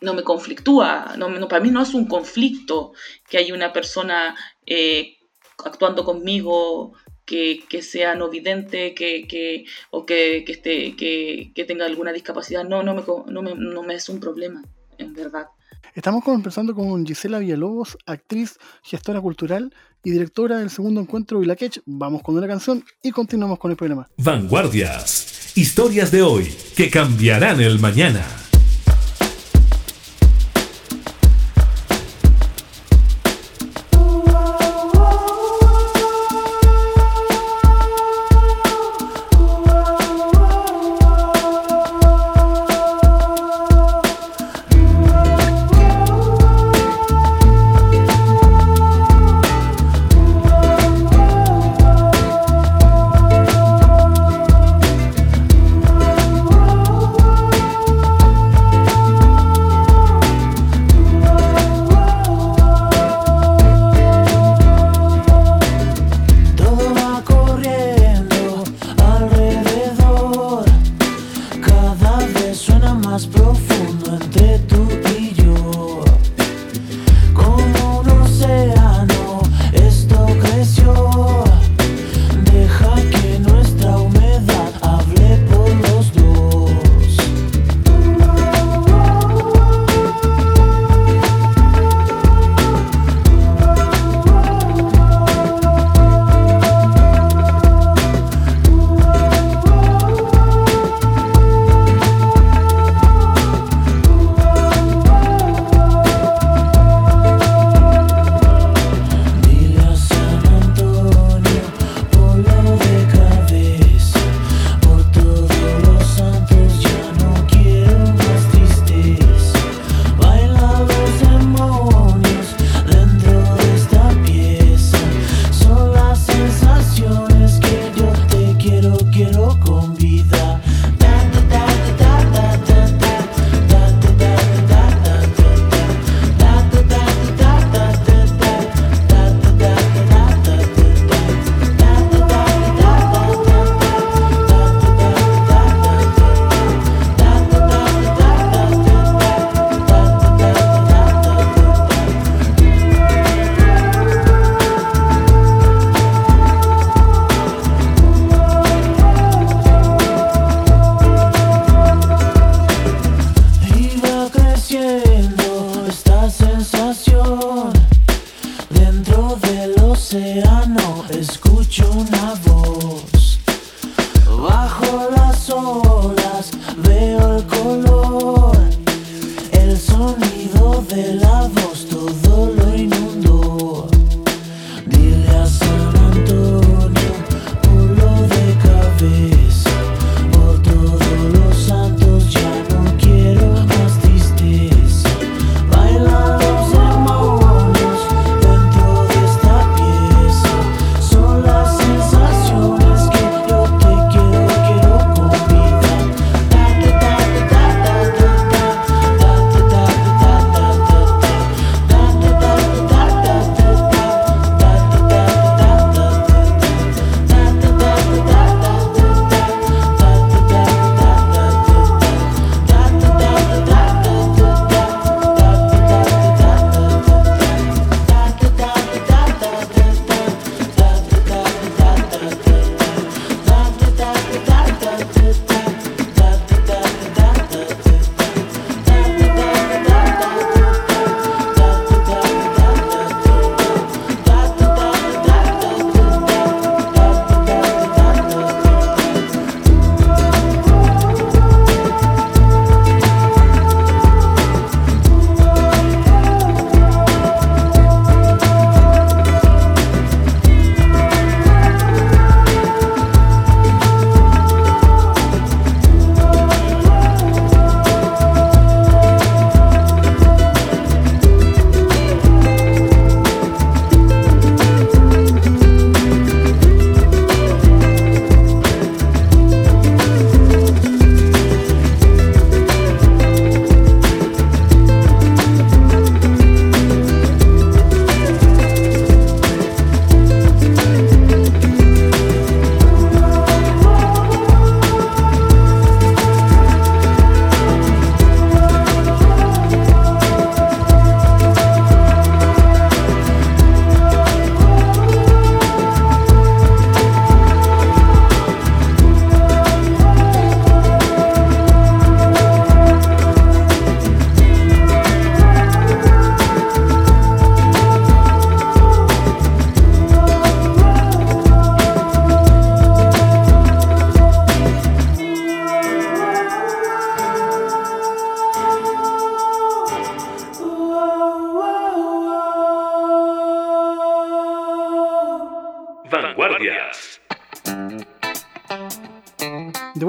no 0.00 0.14
me 0.14 0.22
conflictúa, 0.22 1.14
no, 1.16 1.48
para 1.48 1.62
mí 1.62 1.70
no 1.70 1.82
es 1.82 1.94
un 1.94 2.06
conflicto 2.06 2.92
que 3.28 3.38
hay 3.38 3.52
una 3.52 3.72
persona 3.72 4.36
eh, 4.66 5.16
actuando 5.64 6.04
conmigo 6.04 6.94
que, 7.24 7.82
sea 7.82 8.14
no 8.14 8.28
vidente 8.28 8.94
que, 8.94 9.64
o 9.90 10.06
que, 10.06 10.44
esté, 10.46 10.96
que, 10.96 11.64
tenga 11.66 11.86
alguna 11.86 12.12
discapacidad. 12.12 12.64
No, 12.64 12.82
no 12.82 12.94
me, 12.94 13.02
no, 13.32 13.42
me, 13.42 13.54
no 13.54 13.82
me 13.82 13.94
es 13.94 14.08
un 14.08 14.20
problema, 14.20 14.62
en 14.98 15.12
verdad. 15.14 15.46
Estamos 15.94 16.24
conversando 16.24 16.74
con 16.74 17.04
Gisela 17.04 17.38
Villalobos, 17.38 17.98
actriz, 18.06 18.58
gestora 18.82 19.20
cultural 19.20 19.74
y 20.02 20.10
directora 20.10 20.58
del 20.58 20.70
segundo 20.70 21.00
encuentro 21.00 21.38
Vilakech. 21.40 21.82
Vamos 21.84 22.22
con 22.22 22.36
una 22.36 22.46
canción 22.46 22.82
y 23.02 23.10
continuamos 23.10 23.58
con 23.58 23.70
el 23.70 23.76
programa. 23.76 24.08
Vanguardias. 24.16 25.52
Historias 25.54 26.10
de 26.10 26.22
hoy 26.22 26.50
que 26.74 26.88
cambiarán 26.88 27.60
el 27.60 27.78
mañana. 27.78 28.41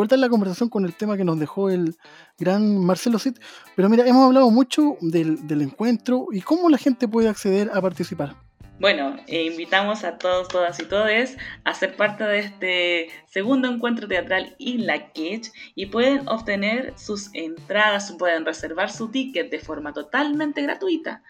Vuelta 0.04 0.16
en 0.16 0.22
la 0.22 0.28
conversación 0.28 0.68
con 0.68 0.84
el 0.84 0.94
tema 0.94 1.16
que 1.16 1.24
nos 1.24 1.40
dejó 1.40 1.70
el 1.70 1.96
gran 2.38 2.78
Marcelo 2.78 3.20
Cid. 3.20 3.38
Pero 3.74 3.88
mira, 3.88 4.06
hemos 4.06 4.26
hablado 4.26 4.52
mucho 4.52 4.98
del, 5.00 5.40
encuentro 5.62 6.28
y 6.34 6.42
cómo 6.42 6.70
la 6.70 6.78
gente 6.78 7.08
puede 7.08 7.30
acceder 7.30 7.72
a 7.74 7.82
participar. 7.82 8.36
Bueno, 8.80 9.16
eh, 9.28 9.46
invitamos 9.46 10.04
a 10.04 10.18
todos, 10.18 10.50
todas 10.50 10.78
y 10.82 10.84
todes 10.84 11.38
a 11.64 11.74
ser 11.74 11.96
parte 11.96 12.26
de 12.26 12.40
este 12.40 13.08
segundo 13.30 13.70
encuentro 13.70 14.10
teatral 14.10 14.58
in 14.58 14.88
la 14.88 15.14
Quech 15.14 15.54
y 15.74 15.86
pueden 15.86 16.28
obtener 16.28 16.94
sus 16.98 17.30
entradas, 17.34 18.14
pueden 18.20 18.46
reservar 18.46 18.92
su 18.92 19.10
ticket 19.10 19.50
de 19.52 19.60
forma 19.60 19.94
totalmente 19.94 20.62
gratuita 20.64 21.24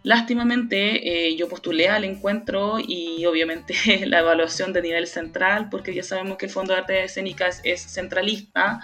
Lástimamente, 0.06 1.30
eh, 1.30 1.36
yo 1.36 1.50
postulé 1.50 1.90
al 1.90 2.04
encuentro 2.04 2.78
y 2.80 3.26
obviamente 3.26 3.74
la 4.06 4.20
evaluación 4.20 4.72
de 4.72 4.84
nivel 4.84 5.08
central, 5.08 5.68
porque 5.72 5.96
ya 5.96 6.04
sabemos 6.04 6.38
que 6.38 6.46
el 6.46 6.52
Fondo 6.52 6.74
de 6.74 6.80
Artes 6.82 7.06
Escénicas 7.06 7.60
es 7.64 7.82
centralista, 7.82 8.82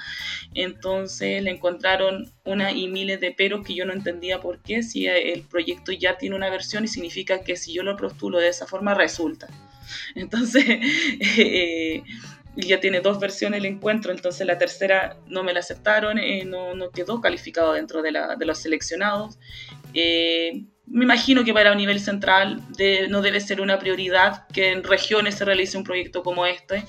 entonces 0.56 1.44
le 1.44 1.52
encontraron 1.52 2.34
una 2.44 2.72
y 2.72 2.88
miles 2.88 3.20
de 3.20 3.32
peros 3.34 3.64
que 3.64 3.76
yo 3.76 3.86
no 3.86 3.94
entendía 3.94 4.42
por 4.42 4.64
qué, 4.64 4.82
si 4.82 5.06
el 5.06 5.44
proyecto 5.44 5.92
ya 5.92 6.18
tiene 6.18 6.36
una 6.36 6.50
versión 6.50 6.86
y 6.86 6.88
significa 6.88 7.44
que 7.44 7.56
si 7.56 7.72
yo 7.72 7.84
lo 7.84 7.96
postulo 7.98 8.40
de 8.40 8.48
esa 8.50 8.66
forma 8.66 8.96
resulta. 8.96 9.48
Entonces, 10.16 10.66
eh, 11.38 12.02
ya 12.56 12.80
tiene 12.80 13.00
dos 13.00 13.20
versiones 13.20 13.60
el 13.60 13.66
encuentro, 13.66 14.12
entonces 14.12 14.46
la 14.48 14.58
tercera 14.58 15.18
no 15.28 15.44
me 15.44 15.54
la 15.54 15.60
aceptaron, 15.60 16.18
eh, 16.18 16.46
no, 16.46 16.74
no, 16.74 16.90
quedó 16.90 17.22
calificado 17.22 17.74
dentro 17.74 18.02
de, 18.02 18.12
la, 18.12 18.36
de 18.36 18.46
los 18.46 18.58
seleccionados. 18.58 19.38
Eh, 19.94 20.66
me 20.92 21.06
imagino 21.06 21.44
que 21.44 21.54
para 21.54 21.72
un 21.72 21.78
nivel 21.78 22.00
central 22.00 22.62
no 23.10 23.22
debe 23.22 23.40
ser 23.40 23.62
una 23.62 23.80
prioridad 23.80 24.48
que 24.48 24.72
en 24.72 24.84
regiones 24.84 25.36
se 25.36 25.46
realice 25.46 25.78
un 25.78 25.84
proyecto 25.84 26.24
como 26.24 26.46
este. 26.46 26.86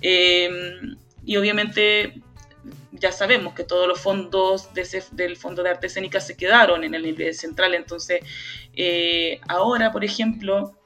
Eh, 0.00 0.50
y 1.24 1.36
obviamente 1.36 2.20
ya 2.92 3.12
sabemos 3.12 3.54
que 3.54 3.64
todos 3.64 3.86
los 3.86 4.00
fondos 4.00 4.70
del 4.72 5.36
Fondo 5.36 5.62
de 5.62 5.70
Arte 5.70 5.88
Escénica 5.88 6.20
se 6.20 6.36
quedaron 6.36 6.84
en 6.84 6.94
el 6.94 7.02
nivel 7.02 7.34
central, 7.34 7.74
entonces 7.74 8.20
ahora, 9.48 9.92
por 9.92 10.04
ejemplo, 10.04 10.78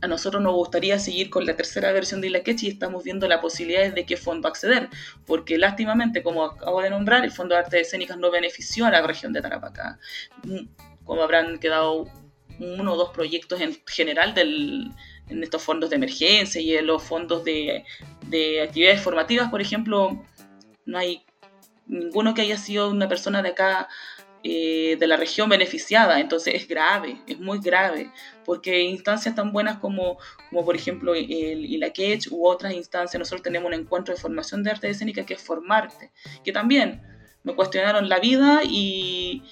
a 0.00 0.06
nosotros 0.06 0.42
nos 0.42 0.54
gustaría 0.54 0.98
seguir 0.98 1.30
con 1.30 1.46
la 1.46 1.56
tercera 1.56 1.92
versión 1.92 2.20
de 2.20 2.28
Ilaquech 2.28 2.62
y 2.62 2.68
estamos 2.68 3.04
viendo 3.04 3.26
las 3.28 3.40
posibilidades 3.40 3.94
de 3.94 4.04
qué 4.04 4.16
fondo 4.16 4.48
acceder, 4.48 4.88
porque 5.26 5.58
lástimamente, 5.58 6.22
como 6.22 6.44
acabo 6.44 6.82
de 6.82 6.90
nombrar, 6.90 7.24
el 7.24 7.30
Fondo 7.30 7.54
de 7.54 7.60
Artes 7.60 7.88
Escénicas 7.88 8.18
no 8.18 8.30
benefició 8.30 8.86
a 8.86 8.90
la 8.90 9.02
región 9.02 9.32
de 9.32 9.42
Tarapacá, 9.42 9.98
como 11.06 11.22
habrán 11.22 11.58
quedado 11.58 12.10
uno 12.58 12.92
o 12.92 12.96
dos 12.96 13.10
proyectos 13.10 13.60
en 13.60 13.76
general 13.86 14.34
del, 14.34 14.90
en 15.28 15.42
estos 15.42 15.62
fondos 15.62 15.90
de 15.90 15.96
emergencia 15.96 16.60
y 16.60 16.76
en 16.76 16.86
los 16.86 17.02
fondos 17.02 17.44
de, 17.44 17.84
de 18.26 18.62
actividades 18.62 19.00
formativas, 19.00 19.50
por 19.50 19.60
ejemplo, 19.60 20.22
no 20.84 20.98
hay 20.98 21.24
ninguno 21.86 22.34
que 22.34 22.42
haya 22.42 22.58
sido 22.58 22.90
una 22.90 23.08
persona 23.08 23.42
de 23.42 23.50
acá 23.50 23.88
eh, 24.48 24.96
de 25.00 25.06
la 25.08 25.16
región 25.16 25.48
beneficiada. 25.48 26.20
Entonces 26.20 26.54
es 26.54 26.68
grave, 26.68 27.20
es 27.26 27.40
muy 27.40 27.58
grave, 27.58 28.12
porque 28.44 28.82
instancias 28.82 29.34
tan 29.34 29.52
buenas 29.52 29.78
como, 29.78 30.18
como 30.50 30.64
por 30.64 30.76
ejemplo 30.76 31.14
el 31.14 31.64
ILAQUECH 31.64 32.28
u 32.30 32.46
otras 32.46 32.72
instancias, 32.72 33.18
nosotros 33.18 33.42
tenemos 33.42 33.66
un 33.66 33.74
encuentro 33.74 34.14
de 34.14 34.20
formación 34.20 34.62
de 34.62 34.70
arte 34.70 34.88
escénica 34.88 35.26
que 35.26 35.34
es 35.34 35.42
Formarte, 35.42 36.12
que 36.44 36.52
también 36.52 37.02
me 37.42 37.56
cuestionaron 37.56 38.08
la 38.08 38.20
vida 38.20 38.60
y, 38.62 39.42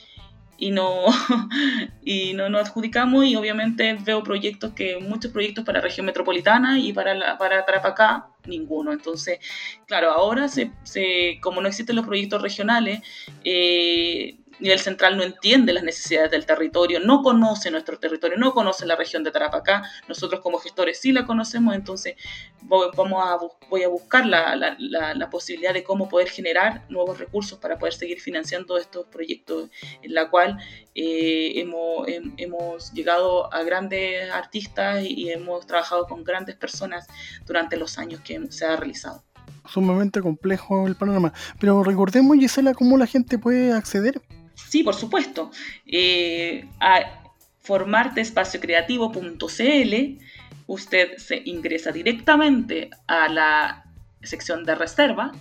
y 0.58 0.70
no 0.70 1.04
y 2.04 2.34
no 2.34 2.48
nos 2.48 2.68
adjudicamos 2.68 3.24
y 3.24 3.36
obviamente 3.36 3.96
veo 4.04 4.22
proyectos 4.22 4.72
que 4.72 4.98
muchos 4.98 5.32
proyectos 5.32 5.64
para 5.64 5.78
la 5.78 5.84
región 5.84 6.06
metropolitana 6.06 6.78
y 6.78 6.92
para 6.92 7.14
la, 7.14 7.38
para 7.38 7.64
Tarapacá 7.64 8.28
ninguno. 8.46 8.92
Entonces 8.92 9.38
claro 9.86 10.10
ahora 10.10 10.48
se, 10.48 10.70
se, 10.82 11.38
como 11.40 11.60
no 11.60 11.68
existen 11.68 11.96
los 11.96 12.06
proyectos 12.06 12.42
regionales 12.42 13.00
eh, 13.44 14.36
nivel 14.60 14.78
central 14.78 15.16
no 15.16 15.22
entiende 15.22 15.72
las 15.72 15.82
necesidades 15.82 16.30
del 16.30 16.46
territorio, 16.46 17.00
no 17.00 17.22
conoce 17.22 17.70
nuestro 17.70 17.98
territorio, 17.98 18.38
no 18.38 18.52
conoce 18.52 18.86
la 18.86 18.96
región 18.96 19.24
de 19.24 19.30
Tarapacá. 19.30 19.82
Nosotros 20.08 20.40
como 20.40 20.58
gestores 20.58 21.00
sí 21.00 21.12
la 21.12 21.26
conocemos, 21.26 21.74
entonces 21.74 22.14
vamos 22.62 23.22
a, 23.24 23.38
voy 23.68 23.82
a 23.82 23.88
buscar 23.88 24.26
la, 24.26 24.56
la, 24.56 24.76
la, 25.14 25.30
posibilidad 25.30 25.74
de 25.74 25.84
cómo 25.84 26.08
poder 26.08 26.28
generar 26.28 26.84
nuevos 26.88 27.18
recursos 27.18 27.58
para 27.58 27.78
poder 27.78 27.94
seguir 27.94 28.20
financiando 28.20 28.78
estos 28.78 29.06
proyectos, 29.06 29.70
en 30.02 30.14
la 30.14 30.30
cual 30.30 30.58
eh, 30.94 31.60
hemos, 31.60 32.06
hemos, 32.36 32.92
llegado 32.92 33.52
a 33.52 33.62
grandes 33.62 34.30
artistas 34.30 35.04
y, 35.04 35.30
hemos 35.30 35.66
trabajado 35.66 36.06
con 36.06 36.22
grandes 36.22 36.54
personas 36.54 37.06
durante 37.46 37.76
los 37.76 37.98
años 37.98 38.20
que 38.20 38.40
se 38.50 38.64
ha 38.64 38.76
realizado 38.76 39.22
sumamente 39.66 40.20
complejo 40.20 40.86
el 40.86 40.94
panorama. 40.94 41.32
Pero 41.58 41.82
recordemos, 41.82 42.36
Gisela, 42.36 42.74
cómo 42.74 42.98
la 42.98 43.06
gente 43.06 43.38
puede 43.38 43.72
acceder 43.72 44.20
Sí, 44.54 44.82
por 44.82 44.94
supuesto. 44.94 45.50
Eh, 45.86 46.66
a 46.80 47.22
formarteespaciocreativo.cl 47.60 50.24
usted 50.66 51.16
se 51.18 51.42
ingresa 51.44 51.92
directamente 51.92 52.90
a 53.06 53.28
la 53.28 53.84
sección 54.22 54.64
de 54.64 54.74
reserva 54.74 55.32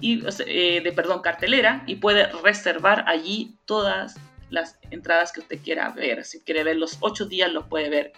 y 0.00 0.22
eh, 0.46 0.80
de 0.82 0.92
perdón 0.92 1.22
cartelera 1.22 1.82
y 1.86 1.96
puede 1.96 2.26
reservar 2.42 3.04
allí 3.06 3.56
todas 3.64 4.16
las 4.50 4.78
entradas 4.90 5.32
que 5.32 5.40
usted 5.40 5.58
quiera 5.62 5.90
ver. 5.90 6.24
Si 6.24 6.40
quiere 6.40 6.64
ver 6.64 6.76
los 6.76 6.98
ocho 7.00 7.26
días, 7.26 7.52
los 7.52 7.66
puede 7.66 7.88
ver 7.88 8.12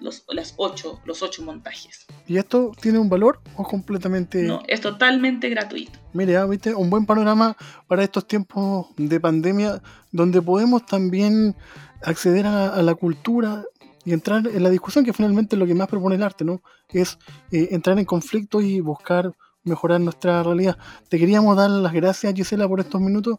los, 0.00 0.24
las 0.28 0.54
ocho, 0.56 1.00
los 1.04 1.22
ocho 1.22 1.42
montajes. 1.42 2.06
¿Y 2.26 2.38
esto 2.38 2.72
tiene 2.80 2.98
un 2.98 3.08
valor 3.08 3.40
o 3.56 3.64
completamente.? 3.64 4.42
No, 4.42 4.62
es 4.66 4.80
totalmente 4.80 5.48
gratuito. 5.48 5.98
Mire, 6.12 6.44
¿viste? 6.46 6.74
un 6.74 6.90
buen 6.90 7.06
panorama 7.06 7.56
para 7.86 8.02
estos 8.02 8.26
tiempos 8.26 8.88
de 8.96 9.20
pandemia, 9.20 9.82
donde 10.12 10.42
podemos 10.42 10.86
también 10.86 11.54
acceder 12.02 12.46
a, 12.46 12.82
la 12.82 12.94
cultura 12.94 13.64
y 14.04 14.12
entrar 14.12 14.46
en 14.46 14.62
la 14.62 14.70
discusión, 14.70 15.04
que 15.04 15.12
finalmente 15.12 15.56
es 15.56 15.60
lo 15.60 15.66
que 15.66 15.74
más 15.74 15.88
propone 15.88 16.16
el 16.16 16.22
arte, 16.22 16.44
¿no? 16.44 16.62
Es 16.90 17.18
eh, 17.50 17.68
entrar 17.72 17.98
en 17.98 18.04
conflicto 18.04 18.60
y 18.60 18.80
buscar 18.80 19.32
mejorar 19.64 20.00
nuestra 20.00 20.42
realidad. 20.42 20.78
Te 21.08 21.18
queríamos 21.18 21.56
dar 21.56 21.70
las 21.70 21.92
gracias, 21.92 22.32
Gisela, 22.34 22.68
por 22.68 22.80
estos 22.80 23.00
minutos. 23.00 23.38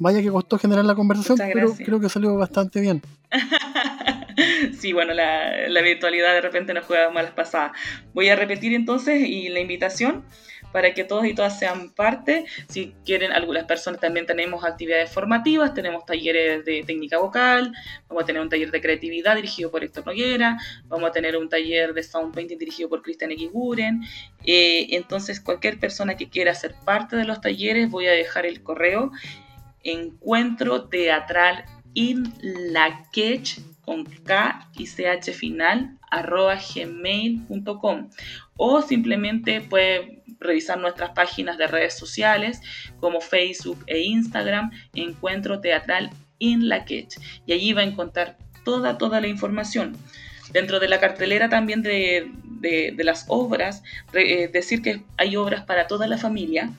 Vaya 0.00 0.20
que 0.20 0.30
costó 0.30 0.58
generar 0.58 0.84
la 0.84 0.94
conversación, 0.94 1.38
pero 1.52 1.74
creo 1.74 1.98
que 2.00 2.08
salió 2.08 2.36
bastante 2.36 2.80
bien. 2.80 3.02
sí, 4.78 4.92
bueno, 4.92 5.14
la, 5.14 5.82
virtualidad 5.82 6.34
de 6.34 6.40
repente 6.40 6.74
nos 6.74 6.84
juega 6.84 7.10
malas 7.10 7.32
pasadas. 7.32 7.72
Voy 8.12 8.28
a 8.28 8.36
repetir 8.36 8.74
entonces 8.74 9.20
y 9.20 9.48
la 9.48 9.60
invitación 9.60 10.24
para 10.72 10.92
que 10.92 11.02
todos 11.02 11.24
y 11.24 11.34
todas 11.34 11.58
sean 11.58 11.90
parte. 11.90 12.44
Si 12.68 12.94
quieren, 13.04 13.32
algunas 13.32 13.64
personas 13.64 14.00
también 14.00 14.26
tenemos 14.26 14.64
actividades 14.64 15.10
formativas, 15.10 15.72
tenemos 15.72 16.04
talleres 16.04 16.64
de 16.64 16.84
técnica 16.86 17.18
vocal, 17.18 17.72
vamos 18.08 18.24
a 18.24 18.26
tener 18.26 18.42
un 18.42 18.50
taller 18.50 18.70
de 18.70 18.80
creatividad 18.80 19.36
dirigido 19.36 19.70
por 19.70 19.82
Héctor 19.82 20.06
Noguera, 20.06 20.58
vamos 20.84 21.08
a 21.08 21.12
tener 21.12 21.36
un 21.36 21.48
taller 21.48 21.94
de 21.94 22.02
sound 22.02 22.34
painting 22.34 22.58
dirigido 22.58 22.88
por 22.88 23.02
Cristian 23.02 23.30
Eguiguren. 23.30 24.02
Eh, 24.44 24.88
entonces, 24.90 25.40
cualquier 25.40 25.80
persona 25.80 26.16
que 26.16 26.28
quiera 26.28 26.54
ser 26.54 26.74
parte 26.84 27.16
de 27.16 27.24
los 27.24 27.40
talleres, 27.40 27.90
voy 27.90 28.06
a 28.06 28.12
dejar 28.12 28.44
el 28.44 28.62
correo 28.62 29.10
encuentro 29.84 30.88
teatral 30.88 31.64
in 31.94 32.34
la 32.42 33.08
con 33.88 34.04
K 34.04 34.68
y 34.76 34.86
CH 34.86 35.32
final 35.32 35.96
arroba 36.10 36.56
gmail.com 36.56 38.10
o 38.58 38.82
simplemente 38.82 39.62
puede 39.62 40.22
revisar 40.38 40.78
nuestras 40.78 41.12
páginas 41.12 41.56
de 41.56 41.68
redes 41.68 41.96
sociales 41.96 42.60
como 43.00 43.22
Facebook 43.22 43.82
e 43.86 44.00
Instagram 44.00 44.72
Encuentro 44.92 45.62
Teatral 45.62 46.10
in 46.38 46.68
la 46.68 46.84
y 46.86 47.52
allí 47.54 47.72
va 47.72 47.80
a 47.80 47.84
encontrar 47.84 48.36
toda, 48.62 48.98
toda 48.98 49.22
la 49.22 49.26
información. 49.26 49.96
Dentro 50.52 50.80
de 50.80 50.88
la 50.88 51.00
cartelera 51.00 51.48
también 51.48 51.80
de, 51.80 52.30
de, 52.60 53.04
las 53.04 53.24
obras, 53.28 53.82
eh, 54.12 54.48
decir 54.52 54.82
que 54.82 55.02
hay 55.16 55.34
obras 55.36 55.64
para 55.64 55.86
toda 55.86 56.06
la 56.06 56.18
familia, 56.18 56.70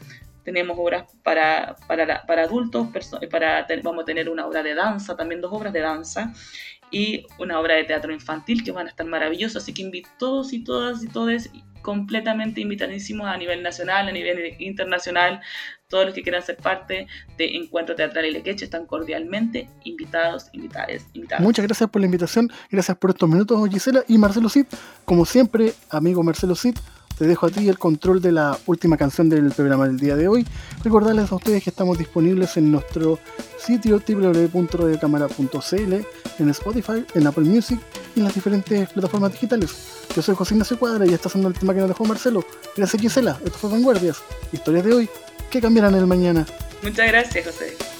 tenemos 0.43 0.77
obras 0.79 1.05
para, 1.23 1.75
para, 1.87 2.25
para 2.25 2.43
adultos, 2.43 2.87
para, 3.29 3.67
vamos 3.83 4.01
a 4.01 4.05
tener 4.05 4.29
una 4.29 4.47
obra 4.47 4.63
de 4.63 4.73
danza, 4.73 5.15
también 5.15 5.41
dos 5.41 5.53
obras 5.53 5.73
de 5.73 5.81
danza, 5.81 6.33
y 6.91 7.25
una 7.37 7.59
obra 7.59 7.75
de 7.75 7.83
teatro 7.83 8.13
infantil 8.13 8.63
que 8.63 8.71
van 8.71 8.87
a 8.87 8.89
estar 8.89 9.05
maravillosas, 9.05 9.63
así 9.63 9.73
que 9.73 9.81
invito 9.81 10.09
a 10.09 10.17
todos 10.17 10.53
y 10.53 10.63
todas 10.63 11.03
y 11.03 11.07
todos 11.07 11.49
completamente 11.81 12.61
invitadísimos 12.61 13.27
a 13.27 13.37
nivel 13.37 13.63
nacional, 13.63 14.07
a 14.07 14.11
nivel 14.11 14.55
internacional, 14.59 15.41
todos 15.87 16.05
los 16.05 16.13
que 16.13 16.21
quieran 16.21 16.43
ser 16.43 16.57
parte 16.57 17.07
de 17.37 17.55
Encuentro 17.55 17.95
Teatral 17.95 18.25
y 18.25 18.31
Lequeche 18.31 18.65
están 18.65 18.85
cordialmente 18.85 19.69
invitados, 19.85 20.49
invitadas, 20.53 21.07
invitadas. 21.13 21.43
Muchas 21.43 21.65
gracias 21.65 21.89
por 21.89 22.01
la 22.01 22.05
invitación, 22.05 22.51
gracias 22.69 22.97
por 22.97 23.11
estos 23.11 23.29
minutos 23.29 23.69
Gisela 23.69 24.03
y 24.07 24.17
Marcelo 24.17 24.49
Cid, 24.49 24.65
como 25.05 25.25
siempre, 25.25 25.73
amigo 25.89 26.21
Marcelo 26.21 26.55
Cid, 26.55 26.75
te 27.19 27.27
dejo 27.27 27.45
a 27.47 27.49
ti 27.49 27.67
el 27.67 27.77
control 27.77 28.21
de 28.21 28.31
la 28.31 28.57
última 28.65 28.95
canción 28.95 29.27
del 29.27 29.51
programa 29.51 29.85
del 29.85 29.99
día 29.99 30.15
de 30.15 30.29
hoy. 30.29 30.47
Recordarles 30.85 31.29
a 31.29 31.35
ustedes 31.35 31.61
que 31.61 31.69
estamos 31.69 31.97
disponibles 31.97 32.55
en 32.55 32.71
nuestro 32.71 33.19
sitio 33.57 34.01
www.radiocámara.cl, 34.07 35.93
en 36.39 36.49
Spotify, 36.49 37.05
en 37.13 37.27
Apple 37.27 37.43
Music 37.43 37.77
y 38.15 38.19
en 38.19 38.25
las 38.25 38.33
diferentes 38.33 38.87
plataformas 38.89 39.33
digitales. 39.33 40.05
Yo 40.15 40.21
soy 40.21 40.33
José 40.33 40.53
Ignacio 40.53 40.79
Cuadra 40.79 41.05
y 41.05 41.13
está 41.13 41.27
haciendo 41.27 41.49
el 41.49 41.55
tema 41.55 41.73
que 41.73 41.81
nos 41.81 41.89
dejó 41.89 42.05
Marcelo. 42.05 42.45
Gracias 42.77 43.01
Gisela, 43.01 43.37
esto 43.43 43.57
fue 43.57 43.69
Vanguardias, 43.69 44.23
historias 44.53 44.85
de 44.85 44.93
hoy 44.93 45.09
que 45.51 45.59
cambiarán 45.59 45.95
el 45.95 46.07
mañana. 46.07 46.45
Muchas 46.81 47.05
gracias 47.07 47.45
José. 47.45 47.98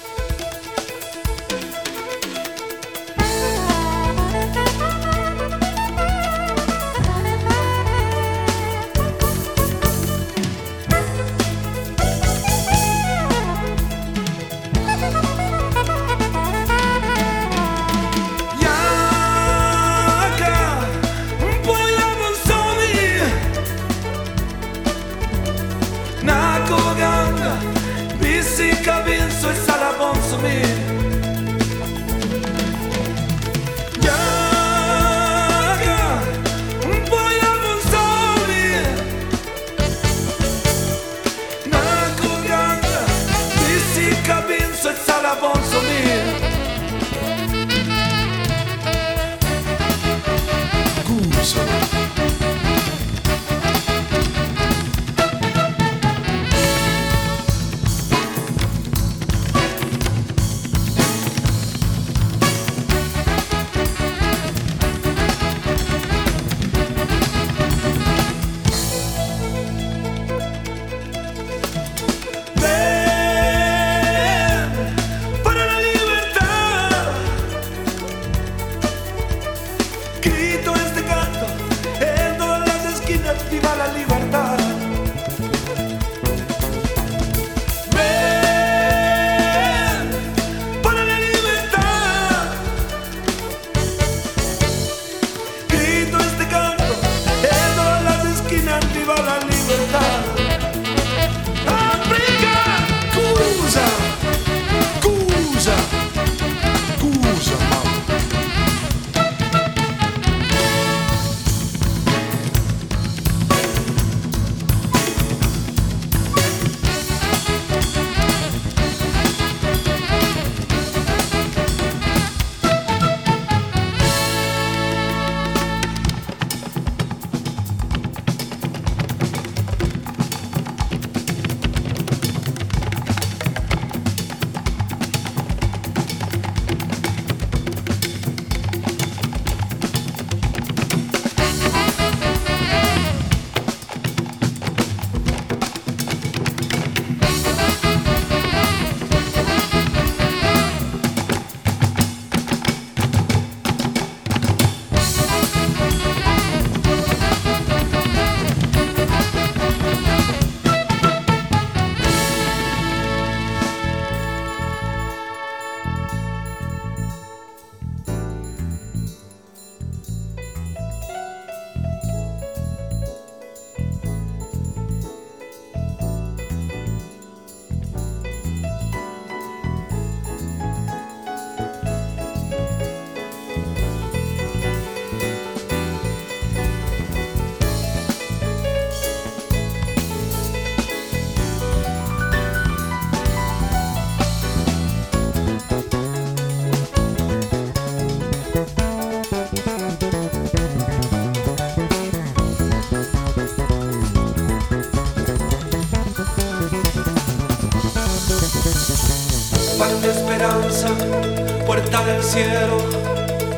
noticiero, 212.30 212.78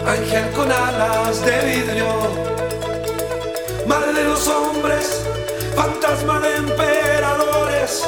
ángel 0.07 0.51
con 0.53 0.73
alas 0.73 1.45
de 1.45 1.61
vidrio, 1.61 2.07
madre 3.87 4.15
de 4.15 4.25
los 4.25 4.49
hombres, 4.49 5.27
fantasma 5.77 6.41
de 6.41 6.57
emperadores, 6.57 8.03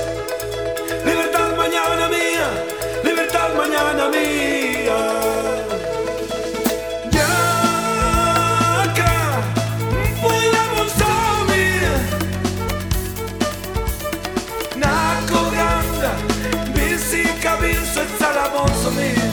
libertad 1.04 1.54
mañana 1.56 2.08
mía, 2.08 2.48
libertad 3.02 3.54
mañana 3.56 4.08
mía. 4.08 4.54
Salamos. 18.18 19.23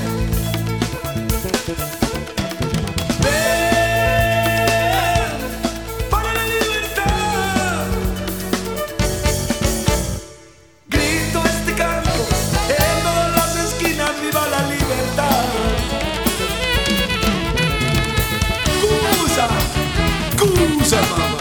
Sema. 20.91 21.40